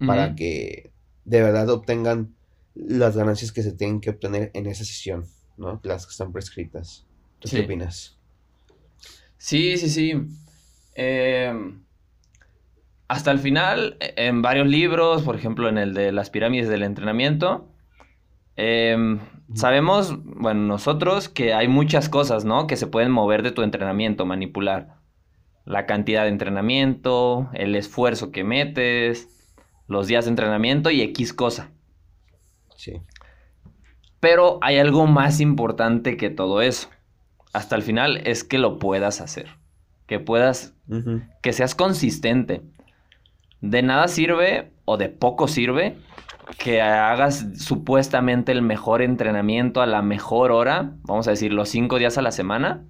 para 0.05 0.35
que 0.35 0.91
de 1.23 1.41
verdad 1.41 1.69
obtengan 1.69 2.35
las 2.75 3.15
ganancias 3.15 3.53
que 3.53 3.63
se 3.63 3.71
tienen 3.71 4.01
que 4.01 4.09
obtener 4.09 4.51
en 4.53 4.67
esa 4.67 4.83
sesión, 4.83 5.25
¿no? 5.57 5.79
Las 5.83 6.05
que 6.05 6.11
están 6.11 6.33
prescritas. 6.33 7.05
¿Tú 7.39 7.49
qué 7.49 7.61
opinas? 7.61 8.14
Sí, 9.45 9.77
sí, 9.77 9.89
sí. 9.89 10.13
Em, 10.95 11.83
hasta 13.07 13.29
el 13.29 13.37
final, 13.37 13.95
e, 13.99 14.25
en 14.25 14.41
varios 14.41 14.65
libros, 14.65 15.21
por 15.21 15.35
ejemplo, 15.35 15.69
en 15.69 15.77
el 15.77 15.93
de 15.93 16.11
las 16.11 16.31
pirámides 16.31 16.67
del 16.67 16.81
entrenamiento, 16.81 17.69
em, 18.55 19.19
sabemos, 19.53 20.15
bueno, 20.23 20.61
nosotros 20.61 21.29
que 21.29 21.53
hay 21.53 21.67
muchas 21.67 22.09
cosas, 22.09 22.43
¿no? 22.43 22.65
Que 22.65 22.75
se 22.75 22.87
pueden 22.87 23.11
mover 23.11 23.43
de 23.43 23.51
tu 23.51 23.61
entrenamiento, 23.61 24.25
manipular. 24.25 24.95
La 25.63 25.85
cantidad 25.85 26.23
de 26.23 26.29
entrenamiento, 26.29 27.51
el 27.53 27.75
esfuerzo 27.75 28.31
que 28.31 28.43
metes, 28.43 29.29
los 29.87 30.07
días 30.07 30.25
de 30.25 30.31
entrenamiento 30.31 30.89
y 30.89 31.03
X 31.03 31.33
cosa. 31.33 31.69
Sí. 32.77 32.93
Pero 34.19 34.57
hay 34.63 34.79
algo 34.79 35.05
más 35.05 35.39
importante 35.39 36.17
que 36.17 36.31
todo 36.31 36.63
eso 36.63 36.89
hasta 37.55 37.75
el 37.75 37.83
final 37.83 38.21
es 38.25 38.43
que 38.43 38.57
lo 38.57 38.79
puedas 38.79 39.21
hacer. 39.21 39.47
Que 40.07 40.19
puedas, 40.19 40.73
que 41.41 41.53
seas 41.53 41.73
consistente. 41.73 42.61
De 43.61 43.81
nada 43.81 44.07
sirve 44.07 44.71
o 44.83 44.97
de 44.97 45.09
poco 45.09 45.47
sirve 45.47 45.97
que 46.59 46.81
hagas 46.81 47.45
supuestamente 47.57 48.51
el 48.51 48.61
mejor 48.61 49.01
entrenamiento 49.01 49.81
a 49.81 49.87
la 49.87 50.01
mejor 50.01 50.51
hora, 50.51 50.91
vamos 51.03 51.27
a 51.27 51.31
decir 51.31 51.51
los 51.51 51.69
cinco 51.69 51.97
días 51.97 52.17
a 52.17 52.21
la 52.21 52.31
semana. 52.31 52.83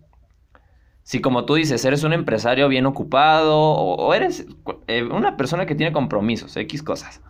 Si 1.03 1.21
como 1.21 1.45
tú 1.45 1.55
dices, 1.55 1.85
eres 1.85 2.03
un 2.03 2.11
empresario 2.11 2.67
bien 2.67 2.85
ocupado 2.85 3.57
o, 3.57 4.13
eres 4.13 4.47
eh, 4.87 5.03
una 5.03 5.37
persona 5.37 5.65
que 5.65 5.75
tiene 5.75 5.93
compromisos, 5.93 6.57
X 6.57 6.83
cosas. 6.83 7.21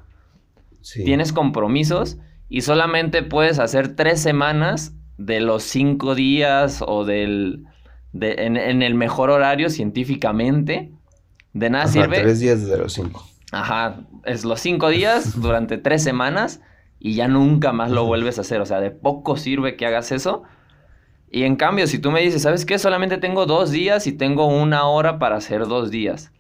Tienes 0.82 1.34
compromisos 1.34 2.18
y 2.48 2.62
solamente 2.62 3.22
puedes 3.22 3.60
hacer 3.60 3.96
tres 3.96 4.22
semanas 4.22 4.94
de 5.18 5.40
los 5.40 5.64
cinco 5.64 6.16
días 6.16 6.84
o 6.86 7.06
del... 7.06 7.66
en, 8.14 8.82
el 8.82 8.96
mejor 8.96 9.30
horario 9.30 9.70
científicamente, 9.70 10.92
de 11.54 11.70
nada 11.70 11.88
sirve. 11.88 12.20
Tres 12.22 12.40
días 12.40 12.68
de 12.68 12.78
los 12.78 12.94
cinco. 12.94 13.26
Ajá, 13.52 14.02
es 14.26 14.44
los 14.44 14.60
cinco 14.60 14.90
días 14.90 15.40
durante 15.42 15.78
tres 15.78 16.04
semanas 16.04 16.62
y 17.00 17.16
ya 17.16 17.28
nunca 17.28 17.72
más 17.72 17.92
lo 17.92 18.06
vuelves 18.06 18.38
a 18.38 18.42
hacer. 18.42 18.62
O 18.62 18.66
sea, 18.66 18.80
de 18.80 18.92
poco 18.92 19.38
sirve 19.38 19.76
que 19.76 19.86
hagas 19.86 20.12
eso. 20.12 20.44
Y 21.32 21.44
en 21.44 21.56
cambio, 21.56 21.88
si 21.88 22.00
tú 22.00 22.12
me 22.12 22.22
dices, 22.22 22.42
¿sabes 22.42 22.66
qué? 22.66 22.80
Solamente 22.80 23.18
tengo 23.18 23.46
dos 23.46 23.72
días 23.72 24.08
y 24.08 24.14
tengo 24.14 24.48
una 24.48 24.86
hora 24.86 25.20
para 25.20 25.38
hacer 25.38 25.68
dos 25.68 25.92
días. 25.92 26.32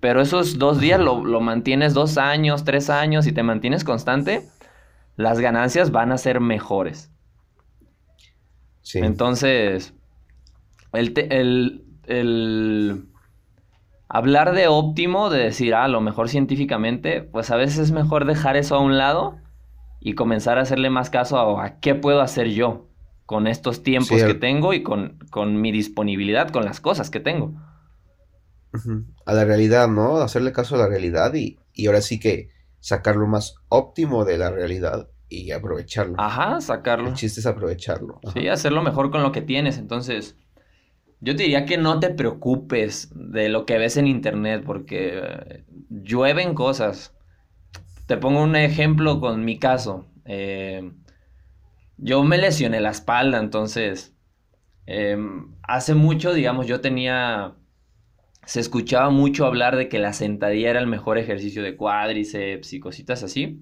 Pero 0.00 0.20
esos 0.20 0.58
dos 0.58 0.78
días 0.78 1.00
lo, 1.00 1.24
lo 1.24 1.40
mantienes 1.40 1.94
dos 1.94 2.18
años, 2.18 2.64
tres 2.64 2.90
años 2.90 3.26
y 3.26 3.32
te 3.32 3.42
mantienes 3.42 3.82
constante, 3.82 4.46
las 5.16 5.40
ganancias 5.40 5.90
van 5.90 6.12
a 6.12 6.18
ser 6.18 6.40
mejores. 6.40 7.10
Entonces, 8.94 9.94
el, 10.92 11.84
el, 12.06 13.06
hablar 14.08 14.54
de 14.54 14.68
óptimo, 14.68 15.30
de 15.30 15.40
decir, 15.40 15.74
ah, 15.74 15.88
lo 15.88 16.00
mejor 16.00 16.28
científicamente, 16.28 17.22
pues 17.22 17.50
a 17.50 17.56
veces 17.56 17.78
es 17.78 17.92
mejor 17.92 18.26
dejar 18.26 18.56
eso 18.56 18.76
a 18.76 18.80
un 18.80 18.96
lado 18.96 19.38
y 20.00 20.14
comenzar 20.14 20.58
a 20.58 20.62
hacerle 20.62 20.90
más 20.90 21.10
caso 21.10 21.58
a, 21.58 21.80
qué 21.80 21.94
puedo 21.94 22.20
hacer 22.20 22.48
yo 22.48 22.88
con 23.24 23.48
estos 23.48 23.82
tiempos 23.82 24.22
que 24.22 24.34
tengo 24.34 24.72
y 24.72 24.82
con, 24.82 25.18
mi 25.60 25.72
disponibilidad, 25.72 26.50
con 26.50 26.64
las 26.64 26.80
cosas 26.80 27.10
que 27.10 27.18
tengo. 27.18 27.54
A 29.24 29.32
la 29.32 29.44
realidad, 29.44 29.88
¿no? 29.88 30.18
Hacerle 30.18 30.52
caso 30.52 30.76
a 30.76 30.78
la 30.78 30.86
realidad 30.86 31.34
y, 31.34 31.58
y 31.72 31.86
ahora 31.86 32.02
sí 32.02 32.20
que 32.20 32.50
sacar 32.78 33.16
lo 33.16 33.26
más 33.26 33.56
óptimo 33.68 34.24
de 34.24 34.38
la 34.38 34.50
realidad 34.50 35.08
y 35.28 35.50
aprovecharlo. 35.50 36.14
Ajá, 36.18 36.60
sacarlo. 36.60 37.08
El 37.08 37.14
chiste 37.14 37.40
es 37.40 37.46
aprovecharlo. 37.46 38.20
Sí, 38.32 38.48
hacerlo 38.48 38.82
mejor 38.82 39.10
con 39.10 39.22
lo 39.22 39.32
que 39.32 39.42
tienes. 39.42 39.78
Entonces, 39.78 40.36
yo 41.20 41.34
te 41.34 41.44
diría 41.44 41.64
que 41.64 41.78
no 41.78 42.00
te 42.00 42.10
preocupes 42.10 43.10
de 43.14 43.48
lo 43.48 43.66
que 43.66 43.78
ves 43.78 43.96
en 43.96 44.06
internet 44.06 44.62
porque 44.64 45.20
eh, 45.22 45.64
llueven 45.88 46.54
cosas. 46.54 47.14
Te 48.06 48.16
pongo 48.16 48.42
un 48.42 48.56
ejemplo 48.56 49.20
con 49.20 49.44
mi 49.44 49.58
caso. 49.58 50.06
Eh, 50.24 50.92
yo 51.96 52.22
me 52.22 52.38
lesioné 52.38 52.80
la 52.80 52.90
espalda, 52.90 53.38
entonces, 53.38 54.14
em, 54.84 55.54
hace 55.62 55.94
mucho, 55.94 56.34
digamos, 56.34 56.66
yo 56.66 56.80
tenía 56.80 57.56
se 58.46 58.60
escuchaba 58.60 59.10
mucho 59.10 59.44
hablar 59.44 59.76
de 59.76 59.88
que 59.88 59.98
la 59.98 60.12
sentadilla 60.12 60.70
era 60.70 60.78
el 60.78 60.86
mejor 60.86 61.18
ejercicio 61.18 61.64
de 61.64 61.76
cuádriceps 61.76 62.72
y 62.72 62.80
cositas 62.80 63.24
así. 63.24 63.60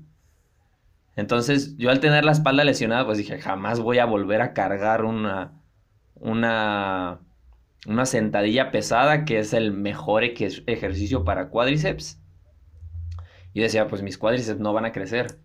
Entonces, 1.17 1.77
yo 1.77 1.91
al 1.91 2.01
tener 2.01 2.25
la 2.25 2.33
espalda 2.33 2.65
lesionada, 2.65 3.07
pues 3.07 3.19
dije, 3.19 3.39
jamás 3.41 3.81
voy 3.81 3.99
a 3.99 4.05
volver 4.05 4.41
a 4.43 4.53
cargar 4.53 5.05
una, 5.05 5.61
una, 6.15 7.21
una 7.87 8.07
sentadilla 8.07 8.71
pesada, 8.71 9.25
que 9.25 9.39
es 9.39 9.53
el 9.53 9.73
mejor 9.73 10.25
ejercicio 10.25 11.25
para 11.25 11.49
cuádriceps. 11.51 12.21
Y 13.53 13.61
decía, 13.61 13.87
pues 13.87 14.03
mis 14.03 14.19
cuádriceps 14.19 14.59
no 14.61 14.73
van 14.73 14.87
a 14.87 14.93
crecer. 14.93 15.39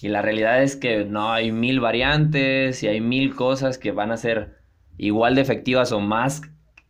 Y 0.00 0.08
la 0.08 0.22
realidad 0.22 0.62
es 0.62 0.76
que 0.76 1.04
no 1.04 1.32
hay 1.32 1.52
mil 1.52 1.80
variantes 1.80 2.82
y 2.82 2.88
hay 2.88 3.00
mil 3.00 3.34
cosas 3.34 3.78
que 3.78 3.92
van 3.92 4.10
a 4.10 4.16
ser 4.16 4.58
igual 4.96 5.34
de 5.34 5.40
efectivas 5.40 5.92
o 5.92 6.00
más 6.00 6.42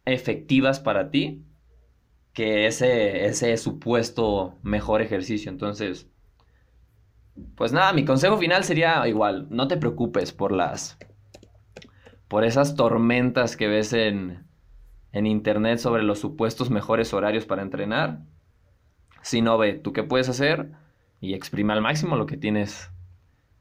efectivas 0.04 0.80
para 0.80 1.10
ti 1.10 1.44
que 2.32 2.66
ese, 2.66 3.26
ese 3.26 3.56
supuesto 3.56 4.58
mejor 4.62 5.02
ejercicio. 5.02 5.50
Entonces, 5.50 6.10
pues 7.54 7.72
nada, 7.72 7.92
mi 7.92 8.04
consejo 8.04 8.36
final 8.36 8.64
sería 8.64 9.06
igual, 9.08 9.46
no 9.50 9.68
te 9.68 9.76
preocupes 9.76 10.32
por 10.32 10.52
las, 10.52 10.98
por 12.28 12.44
esas 12.44 12.76
tormentas 12.76 13.56
que 13.56 13.68
ves 13.68 13.92
en, 13.92 14.44
en 15.12 15.26
internet 15.26 15.78
sobre 15.78 16.02
los 16.02 16.18
supuestos 16.18 16.70
mejores 16.70 17.12
horarios 17.14 17.46
para 17.46 17.62
entrenar, 17.62 18.20
sino 19.22 19.56
ve 19.58 19.74
tú 19.74 19.92
qué 19.92 20.02
puedes 20.02 20.28
hacer 20.28 20.72
y 21.20 21.34
exprime 21.34 21.72
al 21.72 21.82
máximo 21.82 22.16
lo 22.16 22.26
que 22.26 22.36
tienes 22.36 22.90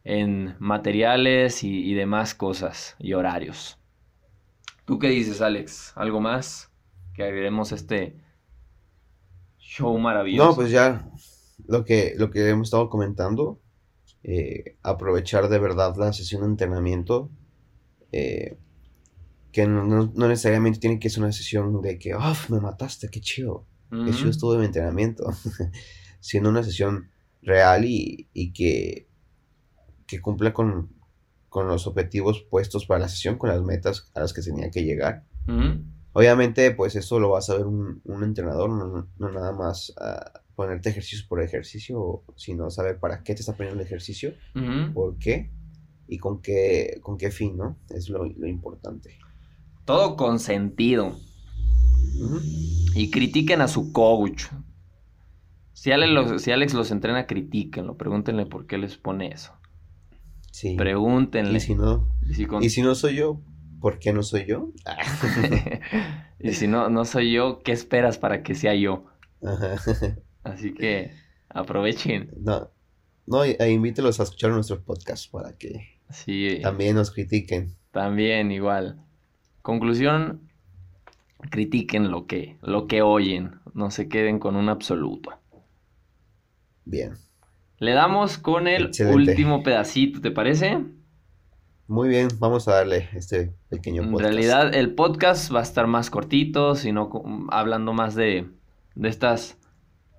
en 0.04 0.56
materiales 0.60 1.64
y, 1.64 1.90
y 1.90 1.94
demás 1.94 2.34
cosas 2.34 2.96
y 3.00 3.14
horarios. 3.14 3.78
¿Tú 4.86 5.00
qué 5.00 5.10
dices, 5.10 5.42
Alex? 5.42 5.94
¿Algo 5.96 6.20
más? 6.20 6.72
Que 7.14 7.24
agreguemos 7.24 7.72
este 7.72 8.18
show 9.60 9.98
maravilloso. 9.98 10.50
No, 10.50 10.56
pues 10.56 10.72
ya 10.72 11.06
lo 11.68 11.86
que, 11.86 12.14
lo 12.18 12.30
que 12.30 12.48
hemos 12.50 12.68
estado 12.68 12.90
comentando, 12.90 13.60
eh, 14.24 14.78
aprovechar 14.84 15.50
de 15.50 15.60
verdad 15.60 15.96
la 15.98 16.14
sesión 16.14 16.42
de 16.42 16.48
entrenamiento, 16.48 17.32
eh, 18.12 18.58
que 19.52 19.68
no, 19.68 20.12
necesariamente 20.16 20.80
tiene 20.80 21.00
que 21.00 21.10
ser 21.10 21.24
una 21.24 21.32
sesión 21.32 21.82
de 21.82 21.98
que, 21.98 22.14
oh, 22.14 22.36
me 22.50 22.60
mataste, 22.60 23.10
qué 23.10 23.20
chido, 23.20 23.66
eso 24.08 24.30
es 24.30 24.38
todo 24.38 24.58
mi 24.58 24.66
entrenamiento, 24.66 25.26
siendo 26.22 26.50
una 26.50 26.64
sesión 26.64 27.10
real 27.42 27.84
y, 27.86 28.54
que, 28.54 29.10
que 30.08 30.22
cumpla 30.22 30.54
con, 30.54 30.96
los 31.54 31.88
objetivos 31.88 32.46
puestos 32.50 32.86
para 32.86 33.02
la 33.02 33.10
sesión, 33.10 33.38
con 33.38 33.50
las 33.50 33.62
metas 33.62 34.10
a 34.14 34.22
las 34.22 34.32
que 34.32 34.42
tenía 34.42 34.72
que 34.72 34.84
llegar. 34.84 35.26
Obviamente, 36.14 36.72
pues 36.72 36.96
eso 36.96 37.20
lo 37.20 37.32
va 37.32 37.40
a 37.40 37.42
saber 37.42 37.66
un, 37.66 38.02
entrenador, 38.24 38.70
no, 38.70 39.32
nada 39.32 39.52
más 39.52 39.94
ponerte 40.56 40.90
ejercicio 40.90 41.26
por 41.28 41.42
ejercicio, 41.42 42.24
sino 42.36 42.70
saber 42.70 43.00
para 43.00 43.24
qué 43.24 43.34
te 43.34 43.42
está 43.42 43.54
poniendo 43.54 43.80
el 43.80 43.86
ejercicio, 43.86 44.34
por 44.94 45.18
qué 45.18 45.52
y 46.08 46.18
con 46.18 46.42
qué, 46.42 47.00
con 47.02 47.18
qué 47.18 47.32
fin, 47.32 47.58
¿no? 47.58 47.78
Es 47.90 48.10
lo, 48.10 48.26
importante. 48.26 49.18
Todo 49.86 50.18
con 50.18 50.40
sentido. 50.40 51.18
Y 52.94 53.10
critiquen 53.12 53.62
a 53.62 53.68
su 53.68 53.94
coach. 53.94 54.48
Si 55.72 55.92
Alex, 55.92 56.12
los, 56.12 56.42
si 56.42 56.52
Alex 56.52 56.74
los 56.74 56.92
entrena, 56.92 57.28
critíquenlo, 57.28 57.98
pregúntenle 57.98 58.46
por 58.46 58.68
qué 58.68 58.78
les 58.78 58.98
pone 58.98 59.30
eso. 59.30 59.54
Sí. 60.52 60.76
Pregúntenle. 60.76 61.58
Y 61.58 61.62
si 61.62 61.76
no, 61.76 62.08
y 62.62 62.70
si 62.70 62.82
no 62.82 62.94
soy 62.94 63.16
yo, 63.16 63.42
¿por 63.80 63.98
qué 63.98 64.12
no 64.12 64.22
soy 64.22 64.46
yo? 64.46 64.74
y 66.40 66.52
si 66.52 66.68
no, 66.68 66.90
no 66.90 67.06
soy 67.06 67.32
yo, 67.32 67.62
¿qué 67.64 67.72
esperas 67.72 68.18
para 68.18 68.44
que 68.44 68.54
sea 68.54 68.76
yo? 68.76 69.06
Así 70.44 70.74
que 70.74 71.12
aprovechen. 71.50 72.32
No, 72.38 72.70
no, 73.28 73.44
e 73.44 73.72
invítelos 73.72 74.20
a 74.20 74.24
escuchar 74.24 74.52
nuestro 74.52 74.82
podcast 74.82 75.32
para 75.32 75.58
que 75.58 76.00
también 76.62 76.96
nos 76.96 77.12
critiquen. 77.12 77.76
También 77.92 78.52
igual. 78.52 79.00
Conclusión, 79.62 80.50
critiquen 81.50 82.12
lo 82.12 82.26
que, 82.26 82.58
lo 82.62 82.88
que 82.88 83.02
oyen, 83.02 83.60
no 83.74 83.92
se 83.92 84.10
queden 84.10 84.40
con 84.40 84.56
un 84.56 84.70
absoluto. 84.70 85.32
Bien. 86.86 87.14
Le 87.78 87.94
damos 87.94 88.38
con 88.38 88.68
el 88.68 88.92
último 89.12 89.64
pedacito, 89.64 90.22
¿te 90.22 90.32
parece? 90.32 90.80
Muy 91.88 92.10
bien, 92.10 92.30
vamos 92.40 92.68
a 92.68 92.76
darle 92.76 93.10
este 93.14 93.54
pequeño 93.70 94.04
podcast. 94.04 94.20
En 94.20 94.32
realidad 94.32 94.76
el 94.76 94.94
podcast 94.94 95.54
va 95.54 95.60
a 95.60 95.64
estar 95.64 95.88
más 95.88 96.10
cortito, 96.10 96.76
sino 96.76 97.12
hablando 97.50 97.94
más 97.94 98.16
de, 98.16 98.48
de 98.96 99.10
estas 99.10 99.58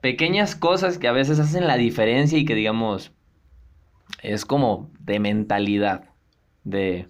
pequeñas 0.02 0.54
cosas 0.56 0.98
que 0.98 1.08
a 1.08 1.12
veces 1.12 1.38
hacen 1.38 1.66
la 1.66 1.76
diferencia 1.76 2.36
y 2.36 2.44
que 2.44 2.54
digamos 2.54 3.12
es 4.20 4.44
como 4.44 4.90
de 5.00 5.20
mentalidad, 5.20 6.10
de 6.64 7.06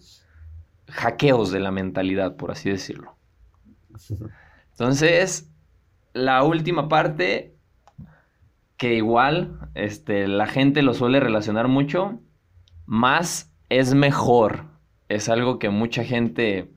hackeos 0.89 1.51
de 1.51 1.59
la 1.59 1.73
mentalidad, 1.73 2.37
por 2.37 2.53
así 2.53 2.71
decirlo. 2.71 3.17
Entonces, 4.71 5.51
la 6.13 6.45
última 6.45 6.89
parte 6.89 7.57
que 8.77 8.95
igual 8.95 9.59
este, 9.75 10.29
la 10.29 10.47
gente 10.47 10.83
lo 10.83 10.93
suele 10.93 11.19
relacionar 11.19 11.69
mucho, 11.69 12.21
más 12.85 13.53
es 13.69 13.95
mejor. 13.95 14.67
Es 15.09 15.29
algo 15.29 15.59
que 15.59 15.71
mucha 15.71 16.05
gente 16.05 16.71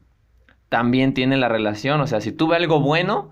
también 0.70 1.14
tiene 1.14 1.36
la 1.36 1.50
relación. 1.50 2.00
O 2.00 2.08
sea, 2.08 2.22
si 2.22 2.32
tuve 2.32 2.56
algo 2.56 2.80
bueno, 2.80 3.32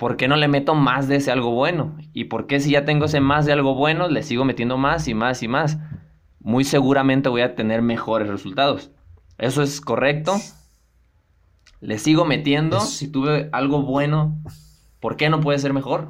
¿por 0.00 0.16
qué 0.16 0.28
no 0.28 0.36
le 0.36 0.48
meto 0.48 0.74
más 0.74 1.08
de 1.08 1.16
ese 1.16 1.30
algo 1.30 1.50
bueno? 1.50 1.94
¿Y 2.14 2.24
por 2.24 2.46
qué 2.46 2.58
si 2.58 2.70
ya 2.70 2.86
tengo 2.86 3.04
ese 3.04 3.20
más 3.20 3.44
de 3.44 3.52
algo 3.52 3.74
bueno, 3.74 4.08
le 4.08 4.22
sigo 4.22 4.46
metiendo 4.46 4.78
más 4.78 5.06
y 5.08 5.12
más 5.12 5.42
y 5.42 5.48
más? 5.48 5.76
Muy 6.38 6.64
seguramente 6.64 7.28
voy 7.28 7.42
a 7.42 7.54
tener 7.54 7.82
mejores 7.82 8.26
resultados. 8.26 8.90
¿Eso 9.36 9.62
es 9.62 9.78
correcto? 9.82 10.40
Le 11.82 11.98
sigo 11.98 12.24
metiendo. 12.24 12.80
Si 12.80 13.08
tuve 13.08 13.50
algo 13.52 13.82
bueno, 13.82 14.42
¿por 15.00 15.18
qué 15.18 15.28
no 15.28 15.42
puede 15.42 15.58
ser 15.58 15.74
mejor? 15.74 16.08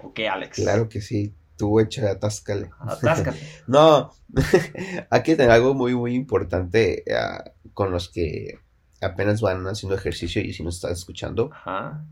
¿O 0.00 0.12
qué, 0.12 0.28
Alex? 0.28 0.54
Claro 0.54 0.88
que 0.88 1.00
sí. 1.00 1.34
Tú 1.56 1.80
echa, 1.80 2.08
atáscale. 2.08 2.70
Atáscate. 2.78 3.40
no, 3.66 4.12
aquí 5.10 5.34
tengo 5.34 5.50
algo 5.50 5.74
muy, 5.74 5.92
muy 5.96 6.14
importante 6.14 7.02
ah, 7.12 7.42
con 7.74 7.90
los 7.90 8.10
que 8.10 8.60
apenas 9.00 9.40
van 9.40 9.66
haciendo 9.66 9.96
ejercicio 9.96 10.40
y 10.40 10.52
si 10.52 10.62
no 10.62 10.68
estás 10.68 10.92
escuchando. 10.92 11.50
Ajá. 11.52 12.04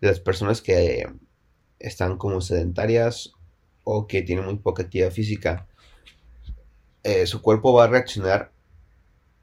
Las 0.00 0.20
personas 0.20 0.62
que 0.62 1.06
están 1.78 2.18
como 2.18 2.40
sedentarias 2.40 3.32
o 3.84 4.06
que 4.06 4.22
tienen 4.22 4.44
muy 4.44 4.56
poca 4.58 4.84
actividad 4.84 5.10
física, 5.10 5.66
eh, 7.02 7.26
su 7.26 7.40
cuerpo 7.40 7.72
va 7.72 7.84
a 7.84 7.88
reaccionar, 7.88 8.52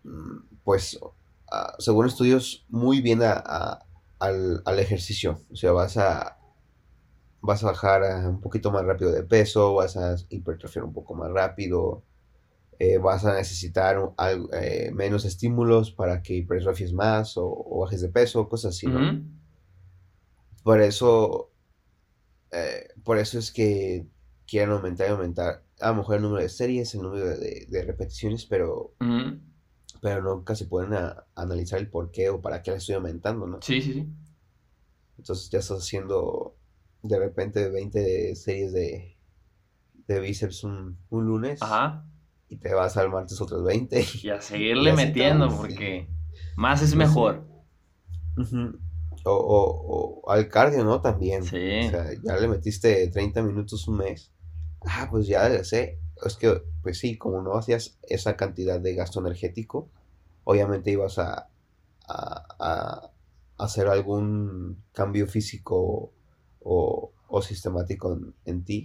mm, 0.03 0.37
pues, 0.63 0.99
según 1.79 2.07
estudios, 2.07 2.65
muy 2.69 3.01
bien 3.01 3.21
al, 3.23 4.61
al 4.65 4.79
ejercicio. 4.79 5.39
O 5.51 5.55
sea, 5.55 5.71
vas 5.71 5.97
a 5.97 6.37
vas 7.43 7.61
a 7.61 7.67
bajar 7.67 8.03
un 8.25 8.39
poquito 8.39 8.71
más 8.71 8.85
rápido 8.85 9.11
de 9.11 9.23
peso, 9.23 9.73
vas 9.73 9.97
a 9.97 10.15
hipertrofiar 10.29 10.85
un 10.85 10.93
poco 10.93 11.13
más 11.13 11.29
rápido, 11.29 12.01
eh, 12.79 12.97
vas 12.97 13.25
a 13.25 13.35
necesitar 13.35 13.97
eh, 14.53 14.91
menos 14.93 15.25
estímulos 15.25 15.91
para 15.91 16.21
que 16.21 16.35
hipertrofies 16.35 16.93
más 16.93 17.33
o, 17.35 17.81
bajes 17.81 18.01
de 18.01 18.07
peso, 18.07 18.47
cosas 18.47 18.75
así, 18.75 18.87
¿no? 18.87 19.21
Por 20.63 20.81
eso, 20.81 21.51
eh, 22.51 22.87
por 23.03 23.17
eso 23.17 23.37
es 23.37 23.51
que 23.51 24.07
quieren 24.47 24.71
aumentar 24.71 25.07
y 25.07 25.11
aumentar 25.11 25.63
a 25.79 25.89
lo 25.89 25.95
mejor 25.95 26.15
el 26.15 26.21
número 26.21 26.41
de 26.41 26.49
series, 26.49 26.95
el 26.95 27.01
número 27.01 27.25
de, 27.37 27.83
repeticiones, 27.85 28.45
pero, 28.45 28.93
pero 30.01 30.21
nunca 30.21 30.55
se 30.55 30.65
pueden 30.65 30.93
analizar 31.35 31.79
el 31.79 31.89
por 31.89 32.11
qué 32.11 32.29
o 32.29 32.41
para 32.41 32.61
qué 32.61 32.71
la 32.71 32.77
estoy 32.77 32.95
aumentando, 32.95 33.47
¿no? 33.47 33.61
Sí, 33.61 33.81
sí, 33.81 33.93
sí. 33.93 34.07
Entonces 35.17 35.49
ya 35.49 35.59
estás 35.59 35.79
haciendo 35.79 36.55
de 37.01 37.19
repente 37.19 37.69
20 37.69 38.35
series 38.35 38.71
de, 38.71 39.17
de 40.07 40.19
bíceps 40.19 40.63
un, 40.63 40.97
lunes. 41.09 41.61
Ajá. 41.61 42.05
Y 42.49 42.57
te 42.57 42.73
vas 42.73 42.97
al 42.97 43.09
martes 43.09 43.39
otros 43.41 43.63
20. 43.63 44.05
Y 44.21 44.29
a 44.29 44.41
seguirle 44.41 44.93
metiendo 44.93 45.49
porque 45.49 46.07
más 46.55 46.81
es 46.81 46.95
mejor. 46.95 47.45
O, 49.23 50.21
o, 50.25 50.29
al 50.29 50.49
cardio, 50.49 50.83
¿no? 50.83 51.01
También. 51.01 51.43
Sí. 51.43 51.87
O 51.87 51.89
sea, 51.89 52.07
ya 52.23 52.37
le 52.37 52.47
metiste 52.47 53.07
30 53.07 53.41
minutos 53.41 53.87
un 53.87 53.97
mes. 53.97 54.31
Ah, 54.81 55.07
pues 55.09 55.27
ya 55.27 55.63
sé. 55.63 55.99
Es 56.25 56.35
que, 56.35 56.61
pues 56.81 56.99
sí, 56.99 57.17
como 57.17 57.41
no 57.41 57.55
hacías 57.55 57.97
esa 58.03 58.35
cantidad 58.35 58.79
de 58.79 58.95
gasto 58.95 59.19
energético, 59.19 59.89
obviamente 60.43 60.91
ibas 60.91 61.19
a, 61.19 61.49
a, 62.07 62.45
a 62.59 63.13
hacer 63.57 63.87
algún 63.87 64.83
cambio 64.93 65.27
físico 65.27 66.11
o, 66.61 67.11
sistemático 67.41 68.19
en, 68.45 68.63
ti. 68.63 68.83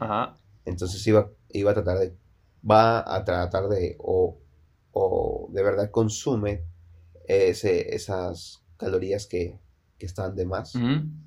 Entonces 0.65 1.07
iba, 1.07 1.31
iba 1.51 1.71
a 1.71 1.75
tratar 1.75 1.99
de, 1.99 2.17
va 2.69 3.15
a 3.15 3.25
tratar 3.25 3.69
de, 3.69 3.97
o, 3.99 4.39
de 5.51 5.63
verdad 5.63 5.91
consume 5.91 6.65
ese, 7.27 7.95
esas 7.95 8.63
calorías 8.77 9.27
que, 9.27 9.59
que 9.99 10.07
están 10.07 10.35
de 10.35 10.47
más. 10.47 10.75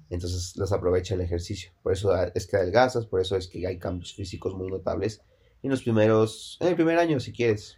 Entonces 0.10 0.56
los 0.58 0.72
aprovecha 0.72 1.16
el 1.16 1.22
ejercicio. 1.22 1.72
Por 1.84 1.94
eso 1.94 2.16
es 2.34 2.48
que 2.48 2.58
adelgazas, 2.58 3.06
por 3.06 3.22
eso 3.22 3.36
es 3.36 3.48
que 3.48 3.66
hay 3.68 3.78
cambios 3.78 4.14
físicos 4.14 4.56
muy 4.56 4.68
notables 4.68 5.22
en 5.64 5.70
los 5.70 5.84
primeros, 5.84 6.58
en 6.60 6.70
el 6.70 6.76
primer 6.76 6.98
año, 6.98 7.20
si 7.20 7.32
quieres. 7.32 7.78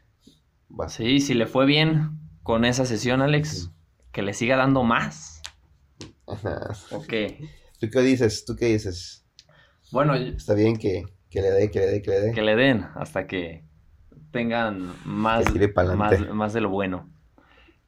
Sí, 0.87 1.19
si 1.19 1.33
le 1.33 1.45
fue 1.45 1.65
bien 1.65 2.19
con 2.41 2.65
esa 2.65 2.85
sesión, 2.85 3.21
Alex, 3.21 3.71
que 4.11 4.21
le 4.21 4.33
siga 4.33 4.55
dando 4.55 4.83
más. 4.83 5.41
Ajá. 6.27 6.71
Ok. 6.91 7.13
¿Tú 7.79 7.89
qué 7.91 8.01
dices? 8.01 8.45
¿Tú 8.45 8.55
qué 8.55 8.67
dices? 8.67 9.25
Bueno, 9.91 10.15
está 10.15 10.53
bien 10.53 10.77
que, 10.77 11.03
le 11.31 11.41
dé, 11.41 11.69
que 11.69 11.79
le 11.79 11.85
dé, 11.87 12.01
que 12.01 12.11
le 12.11 12.19
dé. 12.21 12.31
Que 12.31 12.41
le 12.41 12.55
den 12.55 12.85
hasta 12.95 13.27
que 13.27 13.63
tengan 14.31 14.93
más, 15.05 15.45
más, 15.95 16.29
más 16.33 16.53
de 16.53 16.61
lo 16.61 16.69
bueno. 16.69 17.09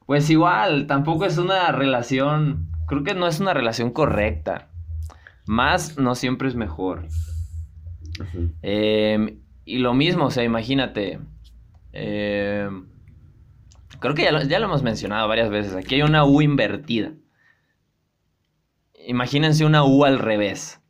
Pues 0.06 0.30
igual, 0.30 0.86
tampoco 0.86 1.24
es 1.24 1.36
una 1.38 1.72
relación, 1.72 2.70
creo 2.86 3.04
que 3.04 3.14
no 3.14 3.26
es 3.26 3.40
una 3.40 3.54
relación 3.54 3.90
correcta. 3.90 4.70
Más 5.46 5.98
no 5.98 6.14
siempre 6.14 6.48
es 6.48 6.54
mejor. 6.54 7.06
Em, 8.62 9.40
y 9.64 9.78
lo 9.78 9.94
mismo, 9.94 10.26
o 10.26 10.30
sea, 10.30 10.44
imagínate. 10.44 11.20
Em, 11.92 12.86
creo 14.00 14.14
que 14.14 14.24
ya 14.24 14.42
ya 14.42 14.58
lo 14.58 14.66
hemos 14.66 14.82
mencionado 14.82 15.28
varias 15.28 15.50
veces. 15.50 15.74
Aquí 15.74 15.96
hay 15.96 16.02
una 16.02 16.24
U 16.24 16.42
invertida. 16.42 17.12
Imagínense 19.06 19.64
una 19.64 19.84
U 19.84 20.04
al 20.04 20.18
revés. 20.18 20.80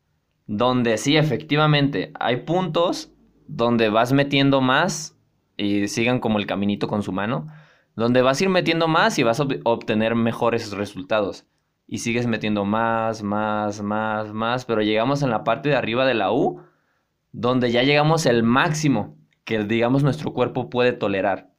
Donde 0.46 0.96
sí, 0.96 1.16
efectivamente, 1.16 2.12
hay 2.18 2.38
puntos 2.38 3.12
donde 3.48 3.90
vas 3.90 4.12
metiendo 4.12 4.60
más 4.60 5.18
y 5.56 5.88
sigan 5.88 6.20
como 6.20 6.38
el 6.38 6.46
caminito 6.46 6.88
con 6.88 7.02
su 7.02 7.12
mano 7.12 7.48
donde 7.96 8.20
vas 8.22 8.40
a 8.40 8.44
ir 8.44 8.50
metiendo 8.50 8.88
más 8.88 9.18
y 9.18 9.22
vas 9.22 9.40
a 9.40 9.46
obtener 9.64 10.14
mejores 10.14 10.70
resultados. 10.70 11.46
Y 11.86 11.98
sigues 11.98 12.26
metiendo 12.26 12.64
más, 12.64 13.22
más, 13.22 13.82
más, 13.82 14.32
más, 14.32 14.64
pero 14.64 14.82
llegamos 14.82 15.22
en 15.22 15.30
la 15.30 15.44
parte 15.44 15.68
de 15.68 15.76
arriba 15.76 16.04
de 16.04 16.14
la 16.14 16.32
U, 16.32 16.62
donde 17.32 17.70
ya 17.70 17.82
llegamos 17.82 18.26
al 18.26 18.42
máximo 18.42 19.16
que 19.44 19.62
digamos 19.62 20.02
nuestro 20.02 20.32
cuerpo 20.32 20.68
puede 20.68 20.92
tolerar. 20.92 21.50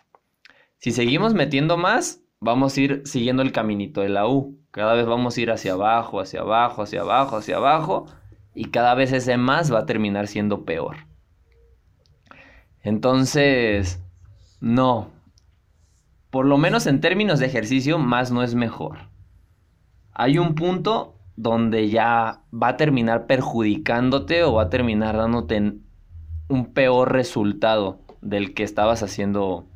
Si 0.78 0.92
seguimos 0.92 1.34
metiendo 1.34 1.78
más, 1.78 2.22
vamos 2.40 2.76
a 2.76 2.82
ir 2.82 3.02
siguiendo 3.06 3.42
el 3.42 3.52
caminito 3.52 4.02
de 4.02 4.10
la 4.10 4.28
U. 4.28 4.60
Cada 4.72 4.94
vez 4.94 5.06
vamos 5.06 5.38
a 5.38 5.42
ir 5.42 5.52
hacia 5.52 5.74
abajo, 5.74 6.20
hacia 6.20 6.42
abajo, 6.42 6.84
hacia 6.84 7.02
abajo, 7.02 7.38
hacia 7.38 7.56
abajo. 7.56 8.06
Y 8.54 8.66
cada 8.66 8.94
vez 8.94 9.12
ese 9.14 9.38
más 9.38 9.74
va 9.74 9.80
a 9.80 9.86
terminar 9.86 10.28
siendo 10.28 10.66
peor. 10.66 10.98
Entonces, 12.84 14.04
no, 14.60 15.10
por 16.30 16.46
lo 16.46 16.58
menos 16.58 16.88
en 16.88 17.02
términos 17.02 17.40
de 17.40 17.46
ejercicio, 17.46 17.98
más 17.98 18.32
no 18.32 18.44
es 18.44 18.54
mejor. 18.54 19.00
Hay 20.20 20.40
un 20.40 20.56
punto 20.56 21.14
donde 21.36 21.90
ya 21.90 22.42
va 22.52 22.70
a 22.70 22.78
terminar 22.78 23.28
perjudicándote 23.28 24.44
o 24.44 24.54
va 24.54 24.64
a 24.64 24.70
terminar 24.72 25.16
dándote 25.16 25.74
un 26.50 26.74
peor 26.74 27.14
resultado 27.14 28.00
del 28.22 28.56
que 28.56 28.64
estabas 28.64 29.04
haciendo 29.04 29.68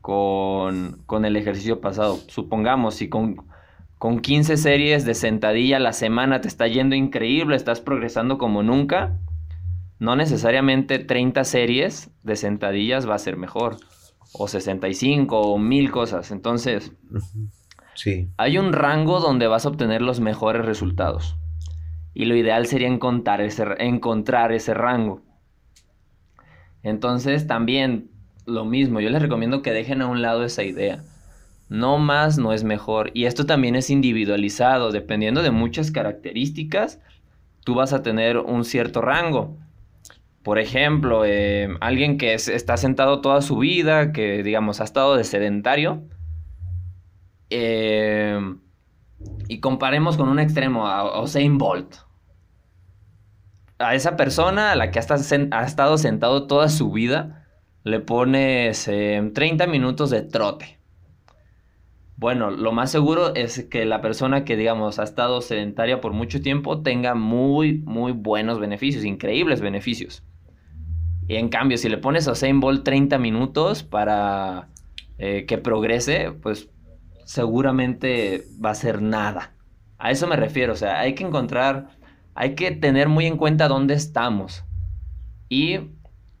con, 0.00 1.04
el 1.22 1.36
ejercicio 1.36 1.82
pasado. 1.82 2.16
Supongamos, 2.28 2.94
si 2.94 3.10
con, 3.10 3.36
con 3.98 4.20
15 4.20 4.56
series 4.56 5.04
de 5.04 5.12
sentadilla 5.12 5.76
a 5.76 5.80
la 5.80 5.92
semana 5.92 6.40
te 6.40 6.48
está 6.48 6.66
yendo 6.66 6.96
increíble, 6.96 7.54
estás 7.54 7.82
progresando 7.82 8.38
como 8.38 8.62
nunca, 8.62 9.18
no 9.98 10.16
necesariamente 10.16 10.98
30 10.98 11.44
series 11.44 12.10
de 12.22 12.36
sentadillas 12.36 13.06
va 13.06 13.16
a 13.16 13.18
ser 13.18 13.36
mejor 13.36 13.76
o 14.32 14.48
65 14.48 15.38
o 15.38 15.58
mil 15.58 15.90
cosas. 15.90 16.30
Entonces, 16.30 16.90
hay 18.36 18.58
un 18.58 18.72
rango 18.72 19.20
donde 19.20 19.46
vas 19.46 19.66
a 19.66 19.68
obtener 19.68 20.02
los 20.02 20.20
mejores 20.20 20.64
resultados. 20.64 21.36
Y 22.12 22.26
lo 22.26 22.36
ideal 22.36 22.66
sería 22.66 22.88
encontrar 22.88 23.40
ese, 23.40 23.64
encontrar 23.78 24.52
ese 24.52 24.74
rango. 24.74 25.22
Entonces, 26.82 27.46
también 27.46 28.10
lo 28.46 28.64
mismo, 28.64 29.00
yo 29.00 29.10
les 29.10 29.22
recomiendo 29.22 29.62
que 29.62 29.72
dejen 29.72 30.02
a 30.02 30.06
un 30.06 30.22
lado 30.22 30.44
esa 30.44 30.62
idea. 30.62 31.02
No 31.68 31.98
más 31.98 32.38
no 32.38 32.52
es 32.52 32.62
mejor. 32.62 33.10
Y 33.14 33.24
esto 33.24 33.46
también 33.46 33.74
es 33.74 33.90
individualizado, 33.90 34.92
dependiendo 34.92 35.42
de 35.42 35.50
muchas 35.50 35.90
características, 35.90 37.00
tú 37.64 37.74
vas 37.74 37.92
a 37.92 38.02
tener 38.02 38.38
un 38.38 38.64
cierto 38.64 39.00
rango. 39.00 39.56
Por 40.42 40.58
ejemplo, 40.58 41.24
eh, 41.24 41.68
alguien 41.80 42.18
que 42.18 42.34
está 42.34 42.76
sentado 42.76 43.22
toda 43.22 43.40
su 43.40 43.56
vida, 43.56 44.12
que 44.12 44.42
digamos 44.42 44.82
ha 44.82 44.84
estado 44.84 45.16
de 45.16 45.24
sedentario, 45.24 46.02
eh, 47.56 48.56
y 49.48 49.60
comparemos 49.60 50.16
con 50.16 50.28
un 50.28 50.40
extremo 50.40 50.88
a 50.88 51.22
Usain 51.22 51.56
Bolt. 51.56 51.94
A 53.78 53.94
esa 53.94 54.16
persona 54.16 54.72
a 54.72 54.76
la 54.76 54.90
que 54.90 54.98
ha 54.98 55.62
estado 55.64 55.98
sentado 55.98 56.46
toda 56.46 56.68
su 56.68 56.90
vida, 56.90 57.46
le 57.84 58.00
pones 58.00 58.84
30 58.84 59.66
minutos 59.68 60.10
de 60.10 60.22
trote. 60.22 60.80
Bueno, 62.16 62.50
lo 62.50 62.72
más 62.72 62.90
seguro 62.90 63.34
es 63.34 63.64
que 63.64 63.84
la 63.84 64.00
persona 64.00 64.44
que, 64.44 64.56
digamos, 64.56 64.98
ha 64.98 65.04
estado 65.04 65.40
sedentaria 65.40 66.00
por 66.00 66.12
mucho 66.12 66.40
tiempo 66.40 66.82
tenga 66.82 67.14
muy, 67.14 67.82
muy 67.84 68.12
buenos 68.12 68.58
beneficios, 68.58 69.04
increíbles 69.04 69.60
beneficios. 69.60 70.24
Y 71.28 71.36
en 71.36 71.48
cambio, 71.48 71.78
si 71.78 71.88
le 71.88 71.98
pones 71.98 72.26
a 72.26 72.32
Usain 72.32 72.60
Bolt 72.60 72.84
30 72.84 73.18
minutos 73.18 73.82
para 73.82 74.68
eh, 75.18 75.44
que 75.46 75.58
progrese, 75.58 76.32
pues 76.42 76.70
seguramente 77.24 78.44
va 78.64 78.70
a 78.70 78.74
ser 78.74 79.02
nada. 79.02 79.54
A 79.98 80.10
eso 80.10 80.26
me 80.26 80.36
refiero, 80.36 80.72
o 80.72 80.76
sea, 80.76 81.00
hay 81.00 81.14
que 81.14 81.24
encontrar, 81.24 81.88
hay 82.34 82.54
que 82.54 82.70
tener 82.70 83.08
muy 83.08 83.26
en 83.26 83.36
cuenta 83.36 83.68
dónde 83.68 83.94
estamos. 83.94 84.64
Y 85.48 85.90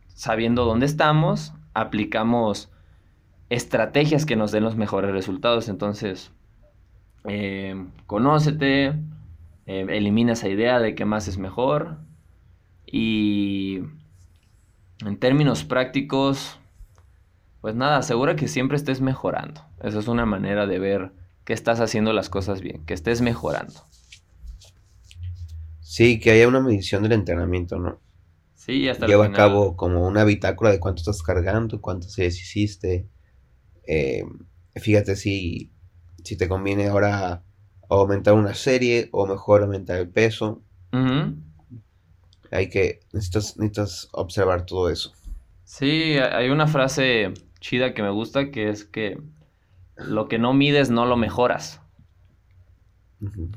sabiendo 0.08 0.64
dónde 0.64 0.86
estamos, 0.86 1.54
aplicamos 1.72 2.70
estrategias 3.48 4.26
que 4.26 4.36
nos 4.36 4.52
den 4.52 4.64
los 4.64 4.76
mejores 4.76 5.12
resultados. 5.12 5.68
Entonces, 5.68 6.32
eh, 7.24 7.86
conócete, 8.06 8.94
eh, 9.66 9.86
elimina 9.88 10.32
esa 10.32 10.48
idea 10.48 10.78
de 10.78 10.94
que 10.94 11.04
más 11.04 11.28
es 11.28 11.38
mejor 11.38 11.98
y 12.86 13.80
en 15.04 15.18
términos 15.18 15.64
prácticos, 15.64 16.60
pues 17.64 17.74
nada, 17.74 17.96
asegura 17.96 18.36
que 18.36 18.46
siempre 18.46 18.76
estés 18.76 19.00
mejorando. 19.00 19.62
Esa 19.82 19.98
es 19.98 20.06
una 20.06 20.26
manera 20.26 20.66
de 20.66 20.78
ver 20.78 21.12
que 21.46 21.54
estás 21.54 21.80
haciendo 21.80 22.12
las 22.12 22.28
cosas 22.28 22.60
bien, 22.60 22.84
que 22.84 22.92
estés 22.92 23.22
mejorando. 23.22 23.80
Sí, 25.80 26.20
que 26.20 26.32
haya 26.32 26.46
una 26.46 26.60
medición 26.60 27.02
del 27.04 27.12
entrenamiento, 27.12 27.78
¿no? 27.78 28.02
Sí, 28.54 28.86
hasta 28.86 29.06
Lleva 29.06 29.24
a 29.24 29.32
cabo 29.32 29.78
como 29.78 30.06
una 30.06 30.24
bitácora 30.24 30.72
de 30.72 30.78
cuánto 30.78 31.00
estás 31.00 31.22
cargando, 31.22 31.80
cuánto 31.80 32.06
series 32.06 32.38
hiciste. 32.38 33.08
Eh, 33.86 34.26
fíjate 34.76 35.16
si, 35.16 35.72
si 36.22 36.36
te 36.36 36.48
conviene 36.48 36.88
ahora 36.88 37.44
aumentar 37.88 38.34
una 38.34 38.52
serie 38.52 39.08
o 39.10 39.26
mejor 39.26 39.62
aumentar 39.62 39.96
el 39.96 40.10
peso 40.10 40.62
hay 42.50 42.68
que, 42.68 43.00
necesitas, 43.14 44.10
observar 44.12 44.66
todo 44.66 44.90
eso. 44.90 45.14
Sí, 45.64 46.18
hay 46.18 46.50
una 46.50 46.66
frase 46.66 47.32
chida 47.64 47.94
que 47.94 48.02
me 48.02 48.10
gusta 48.10 48.50
que 48.50 48.68
es 48.68 48.84
que 48.84 49.18
lo 49.96 50.28
que 50.28 50.38
no 50.38 50.52
mides 50.52 50.90
no 50.90 51.06
lo 51.06 51.16
mejoras. 51.16 51.80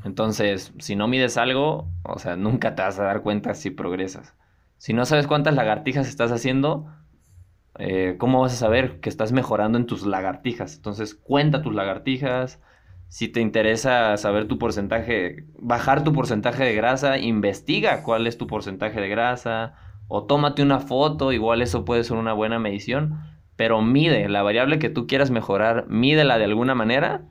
Entonces, 0.06 0.72
si 0.80 0.96
no 0.96 1.10
mides 1.10 1.36
algo, 1.36 1.90
o 2.04 2.18
sea, 2.18 2.38
nunca 2.38 2.74
te 2.74 2.84
vas 2.84 2.98
a 3.00 3.04
dar 3.04 3.22
cuenta 3.22 3.54
si 3.54 3.70
progresas. 3.70 4.34
Si 4.78 4.94
no 4.94 5.04
sabes 5.06 5.28
cuántas 5.28 5.56
lagartijas 5.56 6.08
estás 6.08 6.32
haciendo, 6.32 6.88
eh, 7.80 8.16
¿cómo 8.18 8.40
vas 8.40 8.54
a 8.54 8.56
saber 8.56 9.02
que 9.02 9.10
estás 9.10 9.34
mejorando 9.34 9.78
en 9.78 9.88
tus 9.88 10.06
lagartijas? 10.06 10.78
Entonces, 10.78 11.14
cuenta 11.14 11.62
tus 11.62 11.76
lagartijas, 11.76 12.62
si 13.10 13.28
te 13.28 13.42
interesa 13.42 14.16
saber 14.16 14.48
tu 14.48 14.58
porcentaje, 14.58 15.48
bajar 15.60 16.06
tu 16.06 16.14
porcentaje 16.14 16.64
de 16.64 16.76
grasa, 16.76 17.18
investiga 17.18 18.04
cuál 18.04 18.26
es 18.26 18.38
tu 18.38 18.48
porcentaje 18.48 19.02
de 19.02 19.10
grasa 19.10 19.74
o 20.08 20.24
tómate 20.24 20.64
una 20.64 20.80
foto, 20.80 21.34
igual 21.34 21.62
eso 21.62 21.84
puede 21.84 22.06
ser 22.06 22.16
una 22.16 22.32
buena 22.32 22.58
medición, 22.58 23.37
pero 23.58 23.82
mide 23.82 24.30
la 24.30 24.44
variable 24.44 24.80
que 24.80 24.90
tú 24.90 25.08
quieras 25.08 25.30
mejorar, 25.30 25.88
mídela 25.90 26.38
de 26.38 26.46
alguna 26.46 26.76
manera 26.76 27.28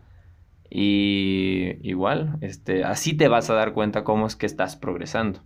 y 0.68 1.78
igual, 1.88 2.36
este, 2.42 2.84
así 2.84 3.14
te 3.14 3.28
vas 3.28 3.48
a 3.48 3.54
dar 3.54 3.72
cuenta 3.72 4.04
cómo 4.04 4.26
es 4.26 4.36
que 4.36 4.46
estás 4.46 4.76
progresando. 4.76 5.40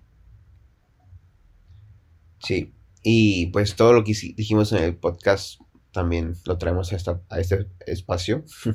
Sí, 2.40 2.74
y 3.04 3.46
pues 3.48 3.76
todo 3.76 3.92
lo 3.92 4.02
que 4.02 4.14
dijimos 4.34 4.72
en 4.72 4.82
el 4.82 4.96
podcast 4.96 5.60
también 5.92 6.34
lo 6.46 6.58
traemos 6.58 6.92
a, 6.92 7.20
a 7.28 7.38
este 7.38 7.68
espacio. 7.86 8.44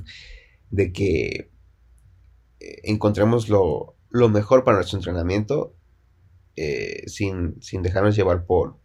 de 0.75 0.91
que 0.91 1.51
eh, 2.59 2.81
encontremos 2.83 3.49
lo, 3.49 3.95
mejor 4.29 4.63
para 4.63 4.77
nuestro 4.77 4.97
entrenamiento 4.97 5.75
eh, 6.55 7.03
sin, 7.07 7.59
dejarnos 7.81 8.15
llevar 8.15 8.45
por 8.45 8.79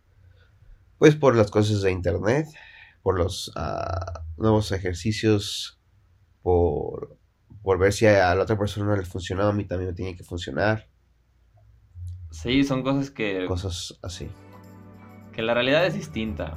pues 0.98 1.14
por 1.16 1.35
las 1.35 1.50
cosas 1.50 1.83
de 1.83 1.92
internet 1.92 2.46
por 3.02 3.18
los 3.18 3.52
ah, 3.56 4.24
nuevos 4.36 4.72
ejercicios 4.72 5.80
por, 6.42 7.18
por 7.62 7.78
ver 7.78 7.92
si 7.92 8.06
a 8.06 8.34
la 8.34 8.42
otra 8.42 8.58
persona 8.58 8.86
no 8.86 8.96
le 8.96 9.04
funcionó, 9.04 9.44
a 9.44 9.52
mí 9.52 9.64
también 9.64 9.90
me 9.90 9.94
tiene 9.94 10.16
que 10.16 10.24
funcionar. 10.24 10.88
Sí, 12.30 12.64
son 12.64 12.82
cosas 12.82 13.10
que... 13.10 13.44
Cosas 13.46 13.98
así. 14.02 14.28
Que 15.32 15.42
la 15.42 15.54
realidad 15.54 15.84
es 15.86 15.94
distinta. 15.94 16.56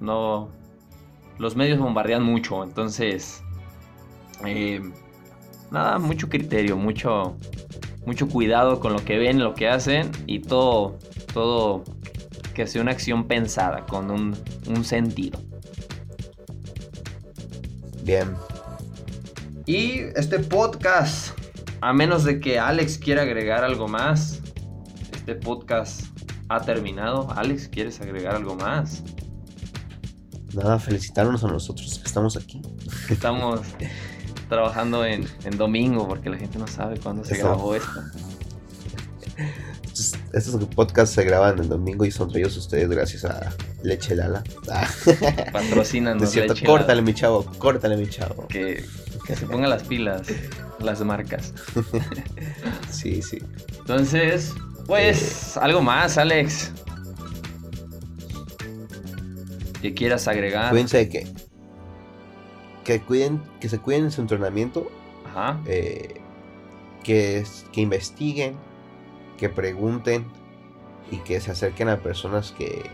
No... 0.00 0.50
Los 1.38 1.56
medios 1.56 1.78
bombardean 1.78 2.22
mucho, 2.22 2.62
entonces... 2.64 3.42
Eh, 4.44 4.80
nada, 5.70 5.98
mucho 5.98 6.28
criterio, 6.28 6.76
mucho, 6.76 7.36
mucho 8.06 8.28
cuidado 8.28 8.80
con 8.80 8.92
lo 8.92 9.04
que 9.04 9.18
ven, 9.18 9.38
lo 9.38 9.54
que 9.54 9.68
hacen 9.68 10.10
y 10.26 10.40
todo, 10.40 10.98
todo 11.32 11.84
que 12.54 12.66
sea 12.66 12.82
una 12.82 12.90
acción 12.90 13.28
pensada, 13.28 13.86
con 13.86 14.10
un, 14.10 14.36
un 14.66 14.84
sentido. 14.84 15.40
Bien. 18.02 18.34
Y 19.66 20.00
este 20.16 20.40
podcast, 20.40 21.38
a 21.80 21.92
menos 21.92 22.24
de 22.24 22.40
que 22.40 22.58
Alex 22.58 22.98
quiera 22.98 23.22
agregar 23.22 23.62
algo 23.62 23.86
más, 23.86 24.40
este 25.12 25.36
podcast 25.36 26.06
ha 26.48 26.60
terminado. 26.60 27.30
Alex, 27.30 27.68
¿quieres 27.68 28.00
agregar 28.00 28.34
algo 28.34 28.56
más? 28.56 29.02
Nada, 30.52 30.78
felicitarnos 30.78 31.44
a 31.44 31.48
nosotros 31.48 31.98
que 31.98 32.06
estamos 32.06 32.36
aquí. 32.36 32.60
Estamos 33.08 33.60
trabajando 34.48 35.04
en, 35.04 35.26
domingo 35.56 36.06
porque 36.08 36.28
la 36.28 36.36
gente 36.38 36.58
no 36.58 36.66
sabe 36.66 36.98
cuándo 36.98 37.24
se 37.24 37.38
grabó 37.38 37.74
esto. 37.74 38.02
Estos 40.32 40.64
podcasts 40.74 41.14
se 41.14 41.24
graban 41.24 41.58
el 41.58 41.68
domingo 41.68 42.04
y 42.06 42.10
son 42.10 42.30
traídos 42.30 42.56
ustedes 42.56 42.88
gracias 42.88 43.24
a 43.24 43.52
Leche 43.82 44.16
Lala. 44.16 44.42
Patrocinan. 45.52 46.22
Es 46.22 46.30
cierto, 46.30 46.54
córtale 46.64 47.02
mi 47.02 47.12
chavo, 47.12 47.44
córtale 47.58 47.96
mi 47.96 48.08
chavo. 48.08 48.46
Que, 48.48 48.84
que 49.26 49.36
se 49.36 49.46
pongan 49.46 49.68
las 49.68 49.82
pilas 49.82 50.26
las 50.82 51.00
marcas. 51.02 51.52
sí, 52.90 53.22
sí. 53.22 53.38
Entonces, 53.78 54.54
pues, 54.86 55.56
algo 55.56 55.82
más, 55.82 56.18
Alex. 56.18 56.72
Que 59.80 59.94
quieras 59.94 60.28
agregar. 60.28 60.70
Cuídense 60.70 60.98
de 60.98 61.08
que. 61.08 61.26
Que 62.84 63.00
cuiden, 63.00 63.42
que 63.60 63.68
se 63.68 63.78
cuiden 63.78 64.04
en 64.04 64.10
su 64.10 64.20
entrenamiento. 64.20 64.90
Ajá. 65.26 65.60
Eh, 65.66 66.20
que, 67.02 67.44
que 67.72 67.80
investiguen, 67.80 68.56
que 69.42 69.48
pregunten 69.48 70.24
y 71.10 71.16
que 71.16 71.40
se 71.40 71.50
acerquen 71.50 71.88
a 71.88 71.96
personas 71.96 72.52
que, 72.52 72.88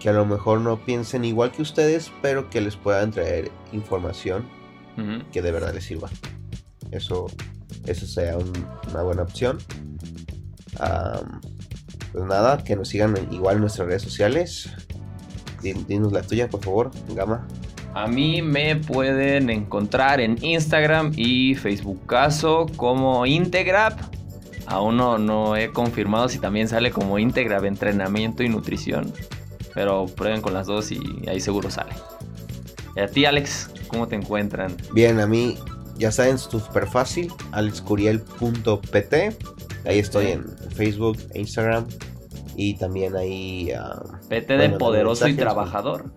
que 0.00 0.08
a 0.08 0.12
lo 0.12 0.26
mejor 0.26 0.60
no 0.60 0.84
piensen 0.84 1.24
igual 1.24 1.52
que 1.52 1.62
ustedes, 1.62 2.10
pero 2.20 2.50
que 2.50 2.60
les 2.60 2.74
puedan 2.74 3.12
traer 3.12 3.52
información 3.70 4.44
que 5.30 5.40
de 5.40 5.52
verdad 5.52 5.72
les 5.72 5.84
sirva. 5.84 6.10
Eso, 6.90 7.26
eso 7.86 8.06
sea 8.08 8.36
una 8.90 9.02
buena 9.02 9.22
opción 9.22 9.58
pues 12.10 12.24
nada, 12.24 12.58
que 12.64 12.74
nos 12.74 12.88
sigan 12.88 13.14
igual 13.30 13.54
en 13.54 13.60
nuestras 13.60 13.86
redes 13.86 14.02
sociales. 14.02 14.68
Dinos 15.62 16.12
la 16.12 16.22
tuya, 16.22 16.50
por 16.50 16.64
favor, 16.64 16.90
Gama. 17.14 17.46
A 17.94 18.08
mí 18.08 18.42
me 18.42 18.74
pueden 18.74 19.48
encontrar 19.48 20.20
en 20.20 20.44
Instagram 20.44 21.12
y 21.14 21.54
Facebook 21.54 22.04
caso 22.06 22.66
como 22.76 23.26
Integrap. 23.26 24.13
Aún 24.74 24.96
no, 24.96 25.18
no 25.18 25.54
he 25.56 25.70
confirmado 25.70 26.28
si 26.28 26.40
también 26.40 26.66
sale 26.66 26.90
como 26.90 27.20
Integrap 27.20 27.64
entrenamiento 27.64 28.42
y 28.42 28.48
nutrición. 28.48 29.12
Pero 29.72 30.06
prueben 30.06 30.40
con 30.40 30.52
las 30.52 30.66
dos 30.66 30.90
y 30.90 31.00
ahí 31.28 31.40
seguro 31.40 31.70
sale. 31.70 31.92
Y 32.96 33.00
a 33.00 33.06
ti, 33.06 33.24
Alex, 33.24 33.70
¿cómo 33.86 34.08
te 34.08 34.16
encuentran? 34.16 34.76
Bien, 34.92 35.20
a 35.20 35.26
mí 35.28 35.56
ya 35.96 36.10
saben, 36.10 36.38
súper 36.38 36.88
fácil, 36.88 37.32
alexcuriel.pt. 37.52 39.14
Ahí 39.86 39.98
estoy 39.98 40.26
en 40.32 40.44
Facebook 40.74 41.18
Instagram. 41.34 41.86
Y 42.56 42.76
también 42.76 43.16
ahí... 43.16 43.72
Uh, 43.72 44.28
PT 44.28 44.56
de 44.56 44.70
poderoso 44.70 45.28
y 45.28 45.34
trabajador. 45.34 46.12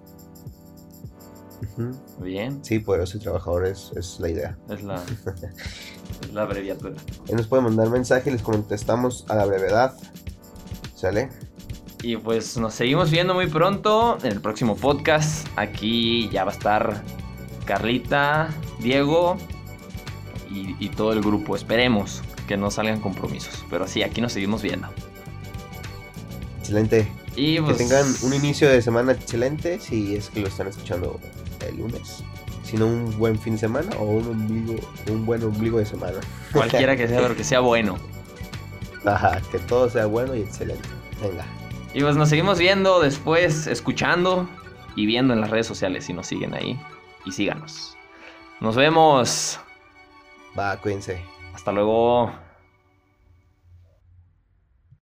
Bien. 2.19 2.63
Sí, 2.63 2.79
poderoso 2.79 3.17
y 3.17 3.19
trabajador 3.19 3.65
es, 3.65 4.19
la 4.19 4.29
idea. 4.29 4.57
Es 4.69 4.83
la, 4.83 5.03
es 6.21 6.33
la 6.33 6.43
abreviatura. 6.43 6.95
Ahí 7.27 7.35
nos 7.35 7.47
pueden 7.47 7.65
mandar 7.65 7.89
mensaje 7.89 8.29
y 8.29 8.33
les 8.33 8.41
contestamos 8.41 9.25
a 9.29 9.35
la 9.35 9.45
brevedad. 9.45 9.95
¿Sale? 10.95 11.29
Y 12.03 12.17
pues 12.17 12.57
nos 12.57 12.73
seguimos 12.73 13.09
viendo 13.09 13.33
muy 13.33 13.47
pronto 13.47 14.17
en 14.23 14.31
el 14.31 14.41
próximo 14.41 14.75
podcast. 14.75 15.47
Aquí 15.55 16.29
ya 16.29 16.43
va 16.43 16.51
a 16.51 16.53
estar 16.53 17.03
Carlita, 17.65 18.49
Diego 18.79 19.37
y, 20.49 20.89
todo 20.89 21.13
el 21.13 21.21
grupo. 21.21 21.55
Esperemos 21.55 22.21
que 22.47 22.55
no 22.55 22.71
salgan 22.71 23.01
compromisos. 23.01 23.65
Pero 23.69 23.87
sí, 23.87 24.03
aquí 24.03 24.21
nos 24.21 24.33
seguimos 24.33 24.61
viendo. 24.61 24.87
Excelente. 26.59 27.11
Y 27.35 27.55
que 27.55 27.63
pues, 27.63 27.77
tengan 27.77 28.05
un 28.23 28.33
inicio 28.33 28.69
de 28.69 28.81
semana 28.81 29.11
excelente 29.11 29.79
si 29.79 30.15
es 30.15 30.29
que 30.29 30.39
lo 30.39 30.47
están 30.47 30.67
escuchando 30.67 31.19
el 31.65 31.77
lunes. 31.77 32.23
Si 32.63 32.75
no, 32.77 32.87
un 32.87 33.17
buen 33.17 33.39
fin 33.39 33.53
de 33.53 33.59
semana 33.59 33.95
o 33.97 34.03
un, 34.03 34.27
ombligo, 34.27 34.75
un 35.09 35.25
buen 35.25 35.43
ombligo 35.43 35.79
de 35.79 35.85
semana. 35.85 36.19
Cualquiera 36.51 36.95
que 36.95 37.07
sea, 37.07 37.21
pero 37.21 37.35
que 37.35 37.43
sea 37.43 37.61
bueno. 37.61 37.97
Ajá, 39.05 39.41
que 39.51 39.59
todo 39.59 39.89
sea 39.89 40.05
bueno 40.05 40.35
y 40.35 40.41
excelente. 40.41 40.87
Venga. 41.21 41.45
Y 41.93 42.01
pues 42.01 42.15
nos 42.15 42.29
seguimos 42.29 42.59
viendo 42.59 42.99
después, 42.99 43.67
escuchando 43.67 44.47
y 44.95 45.05
viendo 45.05 45.33
en 45.33 45.41
las 45.41 45.49
redes 45.49 45.67
sociales 45.67 46.05
si 46.05 46.13
nos 46.13 46.27
siguen 46.27 46.53
ahí. 46.53 46.79
Y 47.25 47.31
síganos. 47.31 47.97
Nos 48.59 48.75
vemos. 48.75 49.59
Va, 50.57 50.77
cuídense. 50.77 51.21
Hasta 51.53 51.71
luego. 51.71 52.31